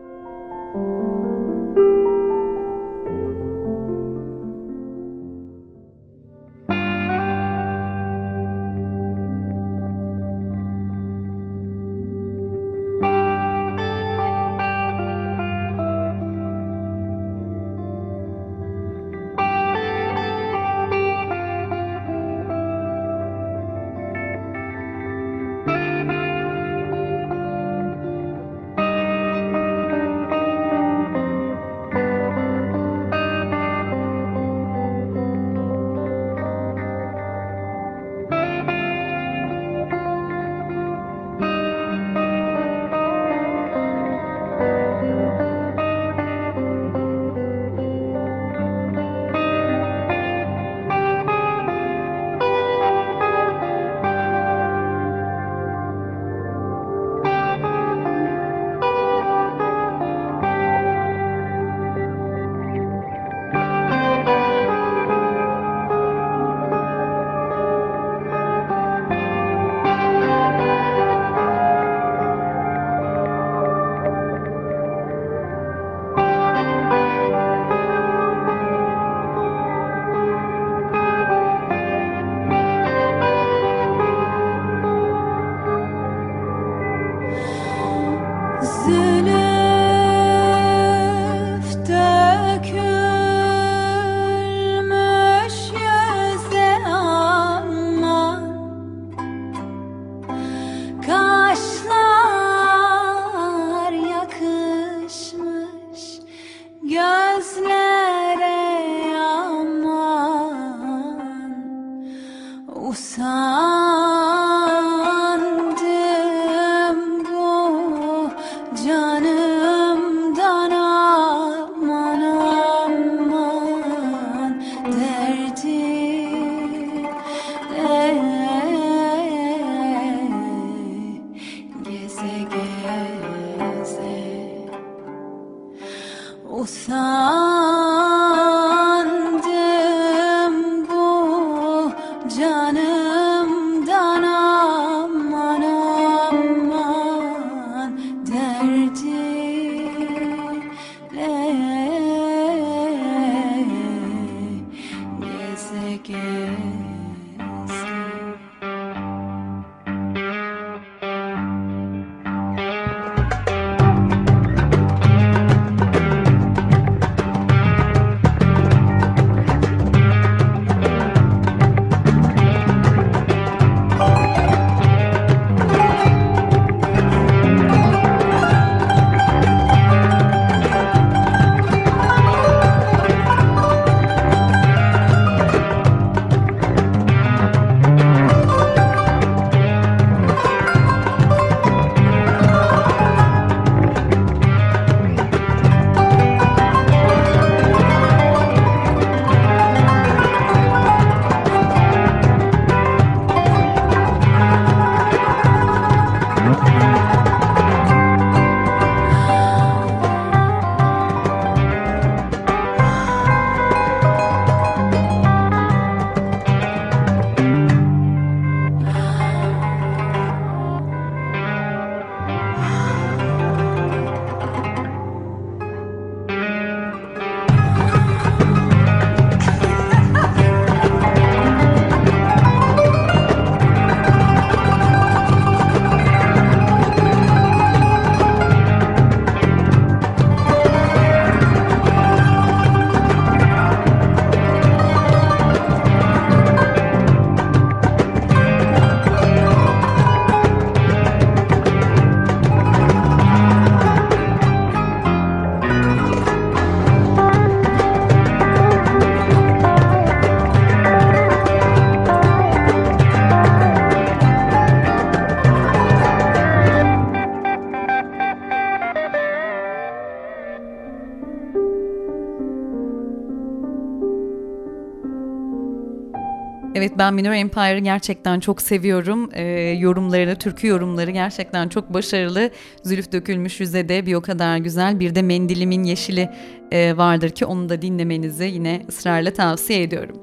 [276.81, 279.31] Evet ben Minor Empire'ı gerçekten çok seviyorum.
[279.33, 279.43] Ee,
[279.79, 282.51] yorumlarını, türkü yorumları gerçekten çok başarılı.
[282.83, 285.01] Zülüf dökülmüş yüze de bir o kadar güzel.
[285.01, 286.31] Bir de Mendilimin Yeşili
[286.73, 290.17] e, vardır ki onu da dinlemenizi yine ısrarla tavsiye ediyorum.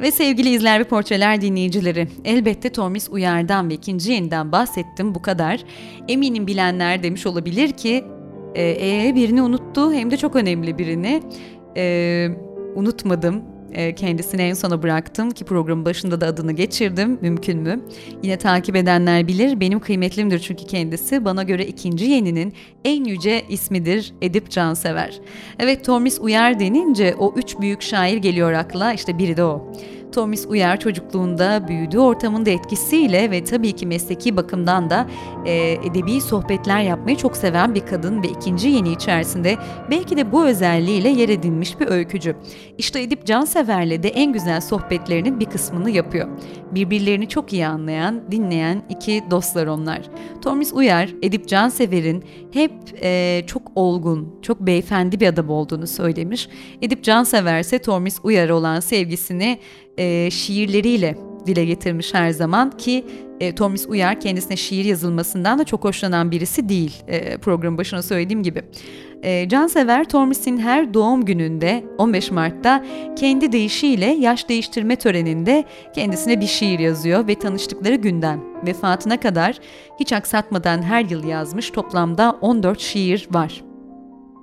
[0.00, 5.64] Ve sevgili izler ve portreler dinleyicileri, elbette Tormis Uyar'dan ve ikinci yeniden bahsettim bu kadar.
[6.08, 8.04] Eminim bilenler demiş olabilir ki,
[8.54, 11.22] e, e, birini unuttu hem de çok önemli birini.
[11.76, 12.28] E,
[12.74, 17.18] unutmadım, e, kendisini en sona bıraktım ki programın başında da adını geçirdim.
[17.20, 17.80] Mümkün mü?
[18.22, 19.60] Yine takip edenler bilir.
[19.60, 21.24] Benim kıymetlimdir çünkü kendisi.
[21.24, 22.54] Bana göre ikinci yeninin
[22.84, 25.20] en yüce ismidir Edip Cansever.
[25.58, 28.92] Evet Tormis Uyar denince o üç büyük şair geliyor akla.
[28.92, 29.72] İşte biri de o.
[30.14, 35.06] Thomas Uyar çocukluğunda büyüdüğü ortamın da etkisiyle ve tabii ki mesleki bakımdan da
[35.46, 39.56] e, edebi sohbetler yapmayı çok seven bir kadın ve ikinci yeni içerisinde
[39.90, 42.36] belki de bu özelliğiyle yer edinmiş bir öykücü.
[42.78, 46.28] İşte Edip Cansever'le de en güzel sohbetlerinin bir kısmını yapıyor.
[46.70, 50.00] Birbirlerini çok iyi anlayan, dinleyen iki dostlar onlar.
[50.42, 52.72] Thomas Uyar, Edip Cansever'in hep
[53.02, 56.48] e, çok olgun, çok beyefendi bir adam olduğunu söylemiş.
[56.82, 59.58] Edip Cansever ise Thomas Uyar'a olan sevgisini
[59.98, 61.16] e, şiirleriyle
[61.46, 63.04] dile getirmiş her zaman ki
[63.40, 68.42] e, Thomas Uyar kendisine şiir yazılmasından da çok hoşlanan birisi değil e, programın başına söylediğim
[68.42, 68.62] gibi.
[69.24, 72.84] E, Cansever Thomas'in her doğum gününde 15 Mart'ta
[73.16, 75.64] kendi deyişiyle yaş değiştirme töreninde
[75.94, 79.58] kendisine bir şiir yazıyor ve tanıştıkları günden vefatına kadar
[80.00, 83.64] hiç aksatmadan her yıl yazmış toplamda 14 şiir var.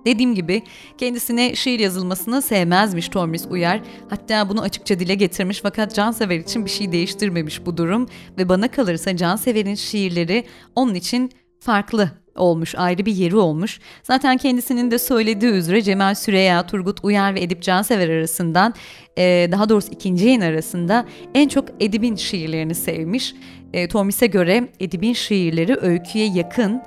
[0.05, 0.63] Dediğim gibi
[0.97, 3.81] kendisine şiir yazılmasını sevmezmiş Tormis Uyar.
[4.09, 8.07] Hatta bunu açıkça dile getirmiş fakat Cansever için bir şey değiştirmemiş bu durum.
[8.37, 13.79] Ve bana kalırsa Cansever'in şiirleri onun için farklı olmuş, ayrı bir yeri olmuş.
[14.03, 18.73] Zaten kendisinin de söylediği üzere Cemal Süreya, Turgut Uyar ve Edip Cansever arasından,
[19.51, 21.05] daha doğrusu ikinci yayın arasında
[21.35, 23.35] en çok Edip'in şiirlerini sevmiş.
[23.89, 26.81] Tormis'e göre Edip'in şiirleri öyküye yakın,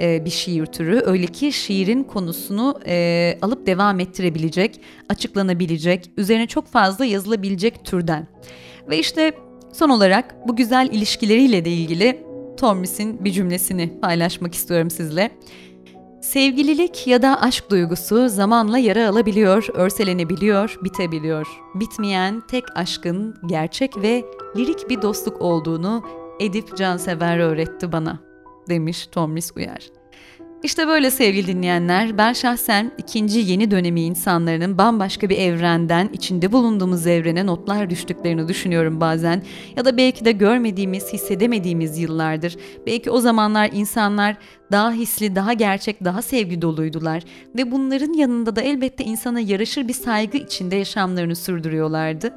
[0.00, 1.02] e, bir şiir türü.
[1.04, 8.26] Öyle ki şiirin konusunu e, alıp devam ettirebilecek, açıklanabilecek, üzerine çok fazla yazılabilecek türden.
[8.90, 9.32] Ve işte
[9.72, 12.22] son olarak bu güzel ilişkileriyle de ilgili
[12.60, 15.30] Tormis'in bir cümlesini paylaşmak istiyorum sizle.
[16.22, 21.46] Sevgililik ya da aşk duygusu zamanla yara alabiliyor, örselenebiliyor, bitebiliyor.
[21.74, 24.24] Bitmeyen tek aşkın gerçek ve
[24.56, 26.04] lirik bir dostluk olduğunu
[26.40, 28.30] Edip Cansever öğretti bana.''
[28.70, 29.99] demiş Tomris Uyar.
[30.62, 37.06] İşte böyle sevgili dinleyenler, ben şahsen ikinci yeni dönemi insanların bambaşka bir evrenden, içinde bulunduğumuz
[37.06, 39.42] evrene notlar düştüklerini düşünüyorum bazen.
[39.76, 42.56] Ya da belki de görmediğimiz, hissedemediğimiz yıllardır.
[42.86, 44.36] Belki o zamanlar insanlar
[44.72, 47.22] daha hisli, daha gerçek, daha sevgi doluydular.
[47.56, 52.34] Ve bunların yanında da elbette insana yaraşır bir saygı içinde yaşamlarını sürdürüyorlardı.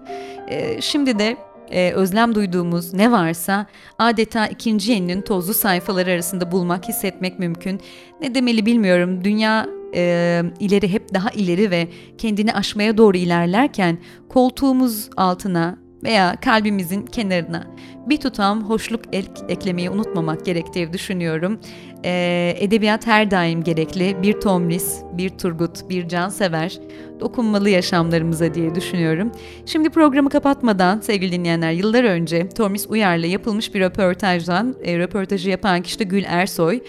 [0.50, 1.38] Ee, şimdi de
[1.74, 3.66] e, özlem duyduğumuz ne varsa
[4.00, 7.82] adeta ikinci yeninin tozlu sayfaları arasında bulmak, hissetmek mümkün.
[8.22, 9.24] Ne demeli bilmiyorum.
[9.24, 13.98] Dünya e, ileri hep daha ileri ve kendini aşmaya doğru ilerlerken
[14.30, 17.68] koltuğumuz altına veya kalbimizin kenarına
[18.06, 21.60] bir tutam hoşluk ek eklemeyi unutmamak gerektiği düşünüyorum.
[22.06, 24.24] Ee, edebiyat her daim gerekli.
[24.24, 26.80] Bir Tomris, bir Turgut, bir Cansever
[27.20, 29.32] dokunmalı yaşamlarımıza diye düşünüyorum.
[29.66, 35.82] Şimdi programı kapatmadan sevgili dinleyenler yıllar önce Tomris Uyar'la yapılmış bir röportajdan, e, röportajı yapan
[35.82, 36.80] kişi de Gül Ersoy.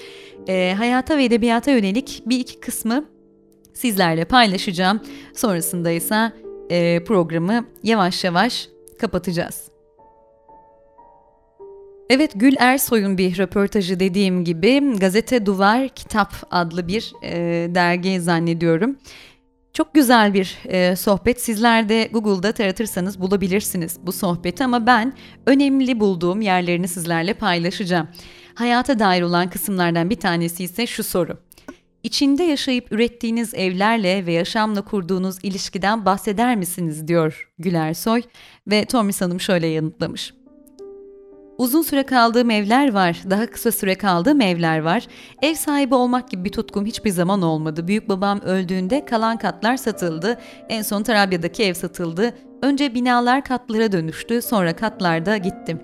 [0.49, 3.05] E, hayata ve edebiyata yönelik bir iki kısmı
[3.75, 5.01] sizlerle paylaşacağım.
[5.35, 6.33] Sonrasında ise
[6.71, 9.75] e, programı yavaş yavaş kapatacağız.
[12.11, 17.35] Evet Gül Ersoy'un bir röportajı dediğim gibi Gazete Duvar Kitap adlı bir e,
[17.75, 18.97] dergi zannediyorum.
[19.73, 21.41] Çok güzel bir e, sohbet.
[21.41, 25.13] Sizler de Google'da taratırsanız bulabilirsiniz bu sohbeti ama ben
[25.47, 28.09] önemli bulduğum yerlerini sizlerle paylaşacağım.
[28.55, 31.39] Hayata dair olan kısımlardan bir tanesi ise şu soru.
[32.05, 38.23] İçinde yaşayıp ürettiğiniz evlerle ve yaşamla kurduğunuz ilişkiden bahseder misiniz diyor Güler Soy
[38.67, 40.35] ve Tomis Hanım şöyle yanıtlamış.
[41.59, 45.07] Uzun süre kaldığım evler var, daha kısa süre kaldığım evler var.
[45.43, 47.89] Ev sahibi olmak gibi bir tutkum hiçbir zaman olmadı.
[47.89, 50.39] Büyük babam öldüğünde kalan katlar satıldı.
[50.69, 52.35] En son Tarabya'daki ev satıldı.
[52.63, 55.81] Önce binalar katlara dönüştü, sonra katlarda gittim.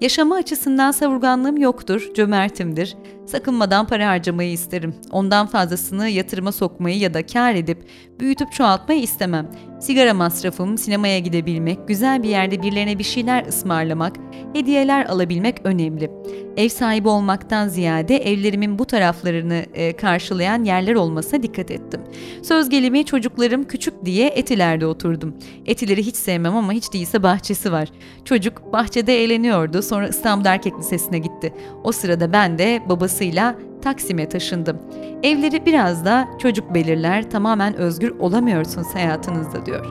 [0.00, 2.96] Yaşama açısından savurganlığım yoktur, cömertimdir.
[3.32, 4.94] Sakınmadan para harcamayı isterim.
[5.10, 7.78] Ondan fazlasını yatırıma sokmayı ya da kar edip
[8.20, 9.50] büyütüp çoğaltmayı istemem.
[9.80, 14.16] Sigara masrafım, sinemaya gidebilmek, güzel bir yerde birilerine bir şeyler ısmarlamak,
[14.52, 16.10] hediyeler alabilmek önemli.
[16.56, 22.00] Ev sahibi olmaktan ziyade evlerimin bu taraflarını e, karşılayan yerler olmasına dikkat ettim.
[22.42, 25.34] Söz gelimi çocuklarım küçük diye Etiler'de oturdum.
[25.66, 27.88] Etileri hiç sevmem ama hiç değilse bahçesi var.
[28.24, 31.54] Çocuk bahçede eğleniyordu sonra İstanbul Erkek Lisesi'ne gitti.
[31.84, 32.82] O sırada ben de
[33.22, 34.78] babasıyla Taksim'e taşındım.
[35.22, 39.86] Evleri biraz da çocuk belirler, tamamen özgür olamıyorsunuz hayatınızda diyor.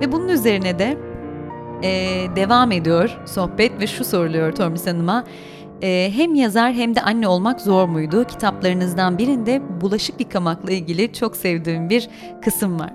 [0.00, 0.98] Ve bunun üzerine de
[1.82, 1.90] e,
[2.36, 5.24] devam ediyor sohbet ve şu soruluyor Tormis Hanım'a.
[5.82, 8.24] E, hem yazar hem de anne olmak zor muydu?
[8.24, 12.08] Kitaplarınızdan birinde bulaşık yıkamakla ilgili çok sevdiğim bir
[12.42, 12.92] kısım var.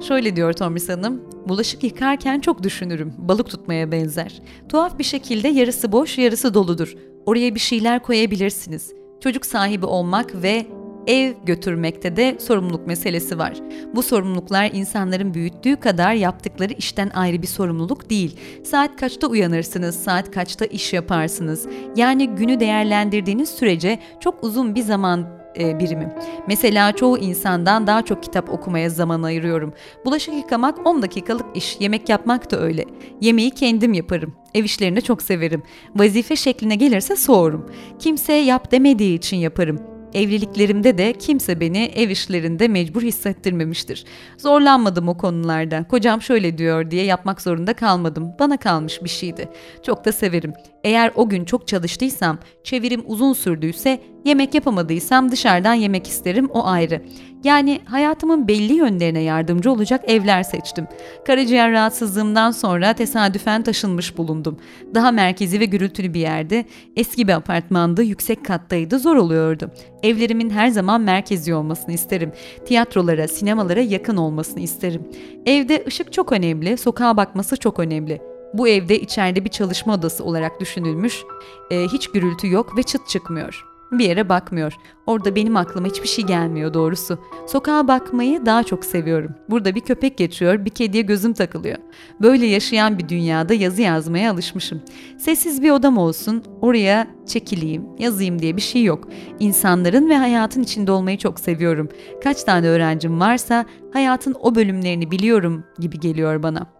[0.00, 4.42] Şöyle diyor Tomris Hanım, bulaşık yıkarken çok düşünürüm, balık tutmaya benzer.
[4.68, 6.94] Tuhaf bir şekilde yarısı boş, yarısı doludur.
[7.28, 8.92] Oraya bir şeyler koyabilirsiniz.
[9.20, 10.66] Çocuk sahibi olmak ve
[11.06, 13.54] ev götürmekte de sorumluluk meselesi var.
[13.94, 18.36] Bu sorumluluklar insanların büyüttüğü kadar yaptıkları işten ayrı bir sorumluluk değil.
[18.64, 21.66] Saat kaçta uyanırsınız, saat kaçta iş yaparsınız.
[21.96, 26.08] Yani günü değerlendirdiğiniz sürece çok uzun bir zaman e, birimi.
[26.46, 29.72] Mesela çoğu insandan daha çok kitap okumaya zaman ayırıyorum.
[30.04, 32.84] Bulaşık yıkamak 10 dakikalık iş, yemek yapmak da öyle.
[33.20, 34.34] Yemeği kendim yaparım.
[34.54, 35.62] Ev işlerini çok severim.
[35.96, 37.66] Vazife şekline gelirse soğurum.
[37.98, 39.97] Kimse yap demediği için yaparım.
[40.14, 44.04] Evliliklerimde de kimse beni ev işlerinde mecbur hissettirmemiştir.
[44.38, 45.84] Zorlanmadım o konularda.
[45.88, 48.32] Kocam şöyle diyor diye yapmak zorunda kalmadım.
[48.38, 49.48] Bana kalmış bir şeydi.
[49.86, 50.52] Çok da severim.
[50.84, 57.02] Eğer o gün çok çalıştıysam, çevirim uzun sürdüyse, yemek yapamadıysam dışarıdan yemek isterim o ayrı.
[57.44, 60.86] Yani hayatımın belli yönlerine yardımcı olacak evler seçtim.
[61.26, 64.58] Karaciğer rahatsızlığımdan sonra tesadüfen taşınmış bulundum.
[64.94, 66.64] Daha merkezi ve gürültülü bir yerde,
[66.96, 69.70] eski bir apartmanda, yüksek kattaydı, zor oluyordu.
[70.02, 72.32] Evlerimin her zaman merkezi olmasını isterim.
[72.66, 75.02] Tiyatrolara, sinemalara yakın olmasını isterim.
[75.46, 78.22] Evde ışık çok önemli, sokağa bakması çok önemli.
[78.54, 81.22] Bu evde içeride bir çalışma odası olarak düşünülmüş,
[81.70, 83.67] e, hiç gürültü yok ve çıt çıkmıyor.
[83.92, 84.72] Bir yere bakmıyor.
[85.06, 87.18] Orada benim aklıma hiçbir şey gelmiyor doğrusu.
[87.46, 89.34] Sokağa bakmayı daha çok seviyorum.
[89.50, 91.78] Burada bir köpek geçiyor, bir kediye gözüm takılıyor.
[92.20, 94.82] Böyle yaşayan bir dünyada yazı yazmaya alışmışım.
[95.18, 99.08] Sessiz bir odam olsun, oraya çekileyim, yazayım diye bir şey yok.
[99.40, 101.88] İnsanların ve hayatın içinde olmayı çok seviyorum.
[102.24, 106.77] Kaç tane öğrencim varsa hayatın o bölümlerini biliyorum gibi geliyor bana.''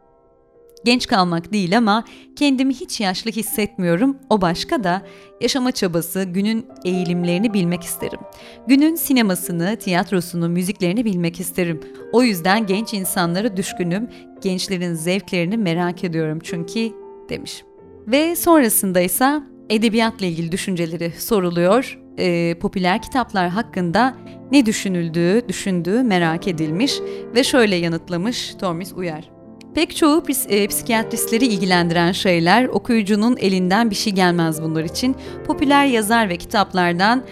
[0.84, 2.04] Genç kalmak değil ama
[2.36, 4.16] kendimi hiç yaşlı hissetmiyorum.
[4.30, 5.02] O başka da
[5.40, 8.20] yaşama çabası, günün eğilimlerini bilmek isterim.
[8.66, 11.80] Günün sinemasını, tiyatrosunu, müziklerini bilmek isterim.
[12.12, 14.08] O yüzden genç insanlara düşkünüm.
[14.42, 16.92] Gençlerin zevklerini merak ediyorum çünkü
[17.28, 17.64] demiş.
[18.06, 21.98] Ve sonrasında ise edebiyatla ilgili düşünceleri soruluyor.
[22.18, 24.16] Ee, popüler kitaplar hakkında
[24.52, 26.94] ne düşünüldüğü, düşündüğü merak edilmiş
[27.34, 29.37] ve şöyle yanıtlamış Tormis Uyar.
[29.74, 35.16] Pek çoğu e, psikiyatristleri ilgilendiren şeyler okuyucunun elinden bir şey gelmez bunlar için.
[35.46, 37.22] Popüler yazar ve kitaplardan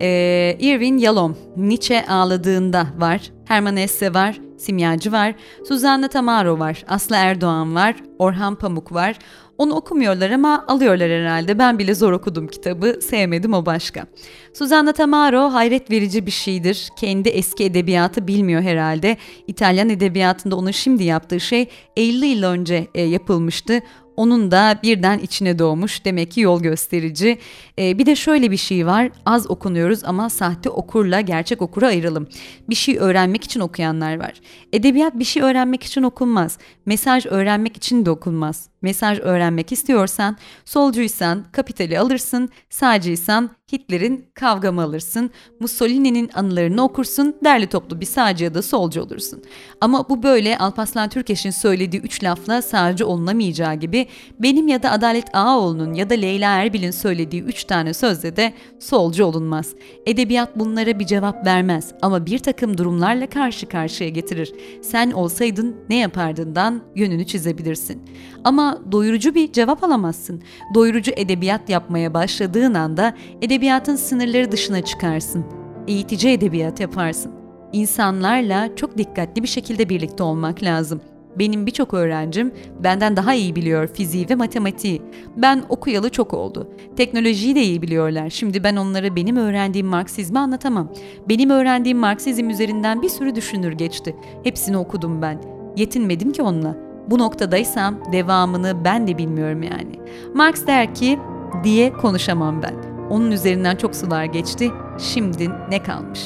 [0.00, 5.34] e, Irving Yalom, Nietzsche ağladığında var, Herman Hesse var, Simyacı var,
[5.68, 9.18] Suzanne Tamaro var, Aslı Erdoğan var, Orhan Pamuk var.
[9.58, 11.58] Onu okumuyorlar ama alıyorlar herhalde.
[11.58, 12.98] Ben bile zor okudum kitabı.
[13.02, 14.06] Sevmedim o başka.
[14.52, 16.88] Suzanna Tamaro hayret verici bir şeydir.
[16.98, 19.16] Kendi eski edebiyatı bilmiyor herhalde.
[19.46, 23.80] İtalyan edebiyatında onun şimdi yaptığı şey 50 yıl önce e, yapılmıştı.
[24.16, 26.04] Onun da birden içine doğmuş.
[26.04, 27.38] Demek ki yol gösterici.
[27.78, 29.10] Ee, bir de şöyle bir şey var.
[29.26, 32.28] Az okunuyoruz ama sahte okurla gerçek okura ayıralım.
[32.68, 34.32] Bir şey öğrenmek için okuyanlar var.
[34.72, 36.58] Edebiyat bir şey öğrenmek için okunmaz.
[36.86, 38.68] Mesaj öğrenmek için de okunmaz.
[38.86, 45.30] Mesaj öğrenmek istiyorsan, solcuysan kapitali alırsın, sağcıysan Hitler'in kavgamı alırsın,
[45.60, 49.42] Mussolini'nin anılarını okursun, derli toplu bir sağcı ya da solcu olursun.
[49.80, 54.06] Ama bu böyle Alparslan Türkeş'in söylediği üç lafla sağcı olunamayacağı gibi
[54.38, 59.24] benim ya da Adalet Ağaoğlu'nun ya da Leyla Erbil'in söylediği üç tane sözle de solcu
[59.24, 59.74] olunmaz.
[60.06, 64.52] Edebiyat bunlara bir cevap vermez ama bir takım durumlarla karşı karşıya getirir.
[64.82, 68.02] Sen olsaydın ne yapardından yönünü çizebilirsin.
[68.44, 70.42] Ama doyurucu bir cevap alamazsın.
[70.74, 75.44] Doyurucu edebiyat yapmaya başladığın anda edebiyatın sınırları dışına çıkarsın.
[75.88, 77.32] Eğitici edebiyat yaparsın.
[77.72, 81.00] İnsanlarla çok dikkatli bir şekilde birlikte olmak lazım.
[81.38, 82.52] Benim birçok öğrencim
[82.84, 85.02] benden daha iyi biliyor fiziği ve matematiği.
[85.36, 86.70] Ben okuyalı çok oldu.
[86.96, 88.30] Teknolojiyi de iyi biliyorlar.
[88.30, 90.92] Şimdi ben onlara benim öğrendiğim Marksizmi anlatamam.
[91.28, 94.16] Benim öğrendiğim Marksizm üzerinden bir sürü düşünür geçti.
[94.44, 95.42] Hepsini okudum ben.
[95.76, 96.85] Yetinmedim ki onunla.
[97.10, 100.00] Bu noktadaysam devamını ben de bilmiyorum yani.
[100.34, 101.18] Marx der ki
[101.64, 102.74] diye konuşamam ben.
[103.10, 104.70] Onun üzerinden çok sular geçti.
[104.98, 106.20] Şimdi ne kalmış?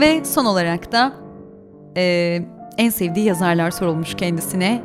[0.00, 1.12] Ve son olarak da
[1.96, 2.38] e,
[2.78, 4.82] en sevdiği yazarlar sorulmuş kendisine.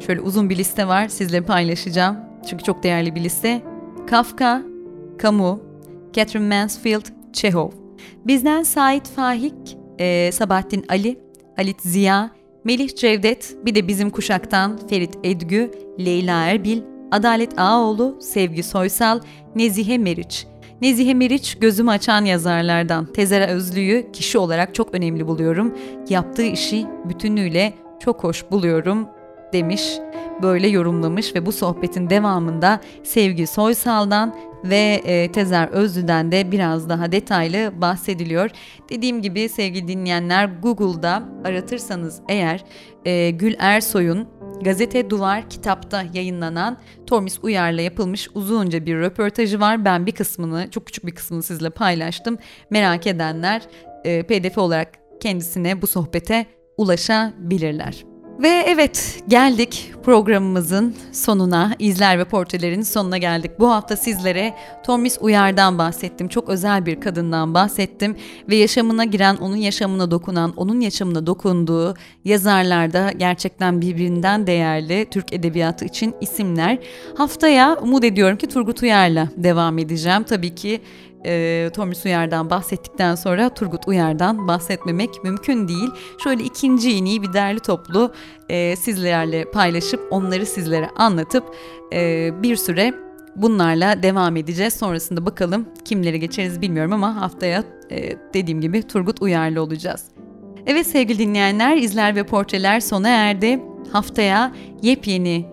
[0.00, 2.16] Şöyle uzun bir liste var sizle paylaşacağım.
[2.50, 3.62] Çünkü çok değerli bir liste.
[4.06, 4.62] Kafka,
[5.22, 5.58] Camus,
[6.12, 7.70] Catherine Mansfield, Chekhov.
[8.26, 11.20] Bizden Sait Faik, e, Sabahattin Ali,
[11.56, 12.30] Halit Ziya,
[12.66, 19.20] Melih Cevdet, bir de bizim kuşaktan Ferit Edgü, Leyla Erbil, Adalet Ağoğlu, Sevgi Soysal,
[19.54, 20.46] Nezihe Meriç.
[20.82, 23.12] Nezihe Meriç gözümü açan yazarlardan.
[23.12, 25.74] Tezera Özlü'yü kişi olarak çok önemli buluyorum.
[26.08, 29.08] Yaptığı işi bütünüyle çok hoş buluyorum
[29.52, 29.98] demiş,
[30.42, 37.12] böyle yorumlamış ve bu sohbetin devamında Sevgi Soysal'dan ve e, Tezer Özlü'den de biraz daha
[37.12, 38.50] detaylı bahsediliyor.
[38.90, 42.64] Dediğim gibi sevgili dinleyenler Google'da aratırsanız eğer
[43.04, 44.28] e, Gül Ersoy'un
[44.62, 49.84] Gazete Duvar kitapta yayınlanan Tormis Uyar'la yapılmış uzunca bir röportajı var.
[49.84, 52.38] Ben bir kısmını, çok küçük bir kısmını sizle paylaştım.
[52.70, 53.62] Merak edenler
[54.04, 54.88] e, pdf olarak
[55.20, 58.15] kendisine bu sohbete ulaşabilirler.
[58.38, 63.50] Ve evet geldik programımızın sonuna, izler ve portrelerin sonuna geldik.
[63.58, 66.28] Bu hafta sizlere Tormis Uyar'dan bahsettim.
[66.28, 68.16] Çok özel bir kadından bahsettim
[68.48, 75.84] ve yaşamına giren, onun yaşamına dokunan, onun yaşamına dokunduğu yazarlarda gerçekten birbirinden değerli Türk Edebiyatı
[75.84, 76.78] için isimler.
[77.16, 80.22] Haftaya umut ediyorum ki Turgut Uyar'la devam edeceğim.
[80.22, 80.80] Tabii ki
[81.26, 85.90] e, Tomris Uyar'dan bahsettikten sonra Turgut Uyar'dan bahsetmemek mümkün değil.
[86.24, 88.12] Şöyle ikinci yeniyi bir derli toplu
[88.48, 91.44] e, sizlerle paylaşıp onları sizlere anlatıp
[91.92, 92.94] e, bir süre
[93.36, 94.74] bunlarla devam edeceğiz.
[94.74, 100.04] Sonrasında bakalım kimleri geçeriz bilmiyorum ama haftaya e, dediğim gibi Turgut Uyar'lı olacağız.
[100.66, 103.60] Evet sevgili dinleyenler izler ve portreler sona erdi.
[103.92, 104.52] Haftaya
[104.82, 105.46] yepyeni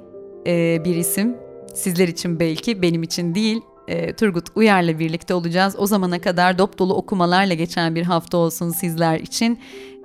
[0.48, 1.38] e, bir isim
[1.74, 5.76] sizler için belki benim için değil e, Turgut Uyar'la birlikte olacağız.
[5.78, 9.60] O zamana kadar dop dolu okumalarla geçen bir hafta olsun sizler için.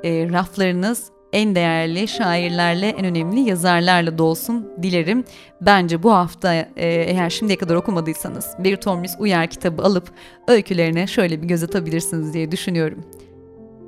[0.04, 5.24] E, raflarınız en değerli şairlerle, en önemli yazarlarla dolsun dilerim.
[5.60, 10.12] Bence bu hafta e, eğer şimdiye kadar okumadıysanız bir Tomris Uyar kitabı alıp
[10.48, 13.04] öykülerine şöyle bir göz atabilirsiniz diye düşünüyorum.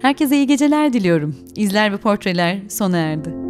[0.02, 1.36] Herkese iyi geceler diliyorum.
[1.56, 3.49] İzler ve portreler sona erdi.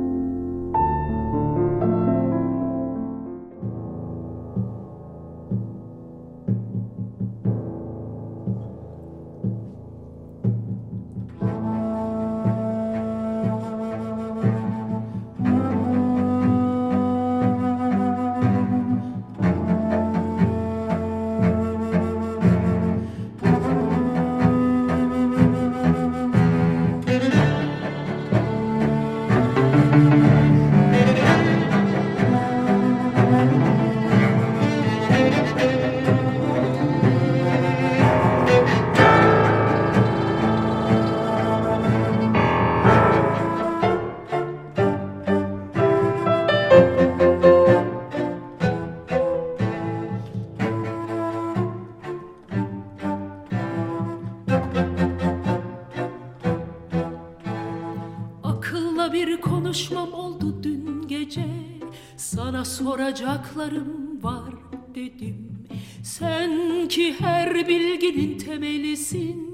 [63.50, 64.54] Soracaklarım var
[64.94, 65.66] dedim.
[66.02, 69.50] Sen ki her bilginin temelisin.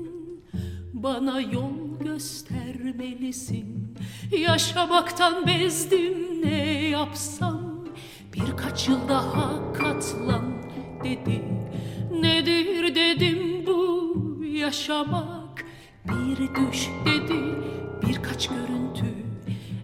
[0.92, 3.96] Bana yol göstermelisin.
[4.38, 7.84] Yaşamaktan bezdim ne yapsam.
[8.34, 10.62] Birkaç yıl daha katlan
[11.04, 11.42] dedi.
[12.20, 15.64] Nedir dedim bu yaşamak?
[16.04, 17.40] Bir düş dedi
[18.06, 19.14] birkaç görüntü.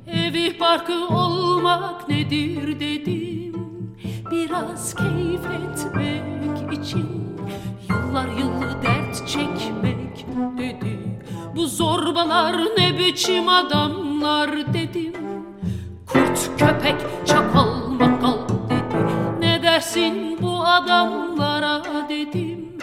[0.07, 3.42] Evi barkı olmak nedir dedim
[4.63, 7.09] Biraz keyif etmek için
[7.89, 10.27] Yıllar yılı dert çekmek
[10.59, 11.23] dedi.
[11.57, 15.15] Bu zorbalar ne biçim adamlar dedim.
[16.07, 19.07] Kurt köpek çakal makal dedi.
[19.41, 22.79] Ne dersin bu adamlara dedim.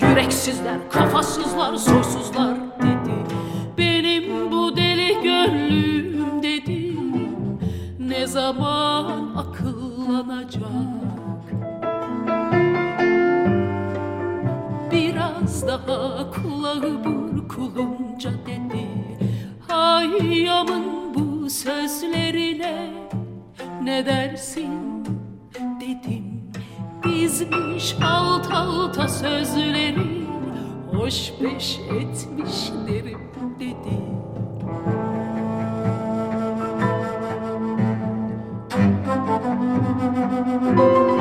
[0.00, 3.14] Yüreksizler kafasızlar soysuzlar dedi.
[3.78, 6.96] Benim bu deli gönlüm dedi.
[7.98, 11.03] Ne zaman akıllanacak
[15.66, 18.88] Daha kulağı burkulunca dedi.
[19.68, 22.90] Hayyamın bu sözlerine
[23.82, 25.04] ne dersin
[25.80, 26.52] dedim.
[27.04, 30.24] Dizmiş alt alta sözleri
[30.92, 33.20] Hoş beş etmiş derim
[33.60, 34.00] dedi.
[40.78, 41.13] Ben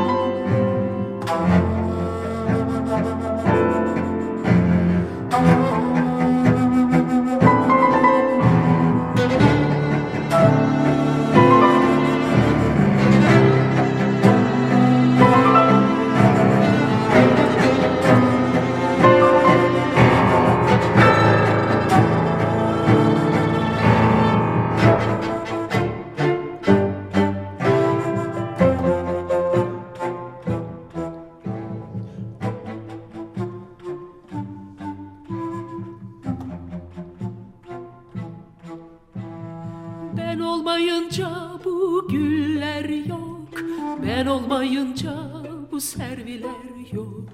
[45.98, 47.30] serviler yok.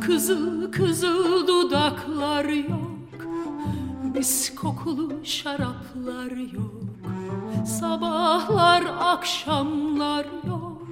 [0.00, 3.26] Kızıl kızıl dudaklar yok.
[4.14, 6.82] Mis kokulu şaraplar yok.
[7.66, 10.88] Sabahlar akşamlar yok.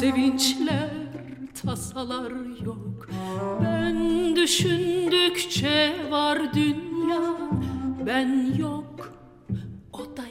[0.00, 0.90] Sevinçler
[1.62, 2.32] tasalar
[2.64, 3.08] yok.
[3.62, 7.20] Ben düşündükçe var dünya.
[8.06, 9.12] Ben yok
[9.92, 10.24] o da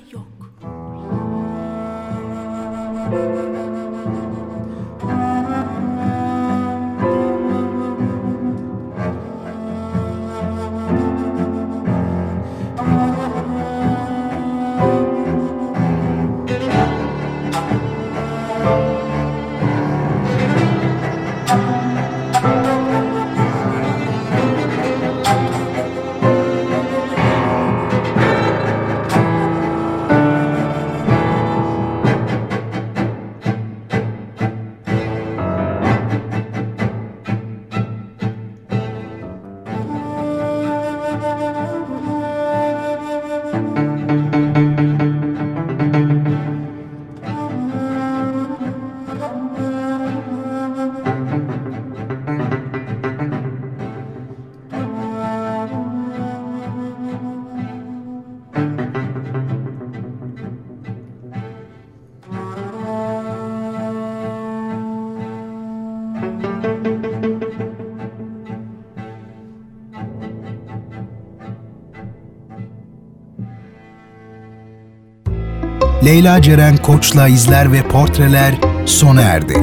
[76.07, 78.55] Leyla Ceren Koç'la izler ve portreler
[78.85, 79.53] sona erdi.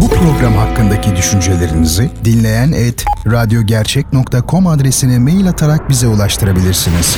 [0.00, 7.16] Bu program hakkındaki düşüncelerinizi dinleyen et radyogercek.com adresine mail atarak bize ulaştırabilirsiniz.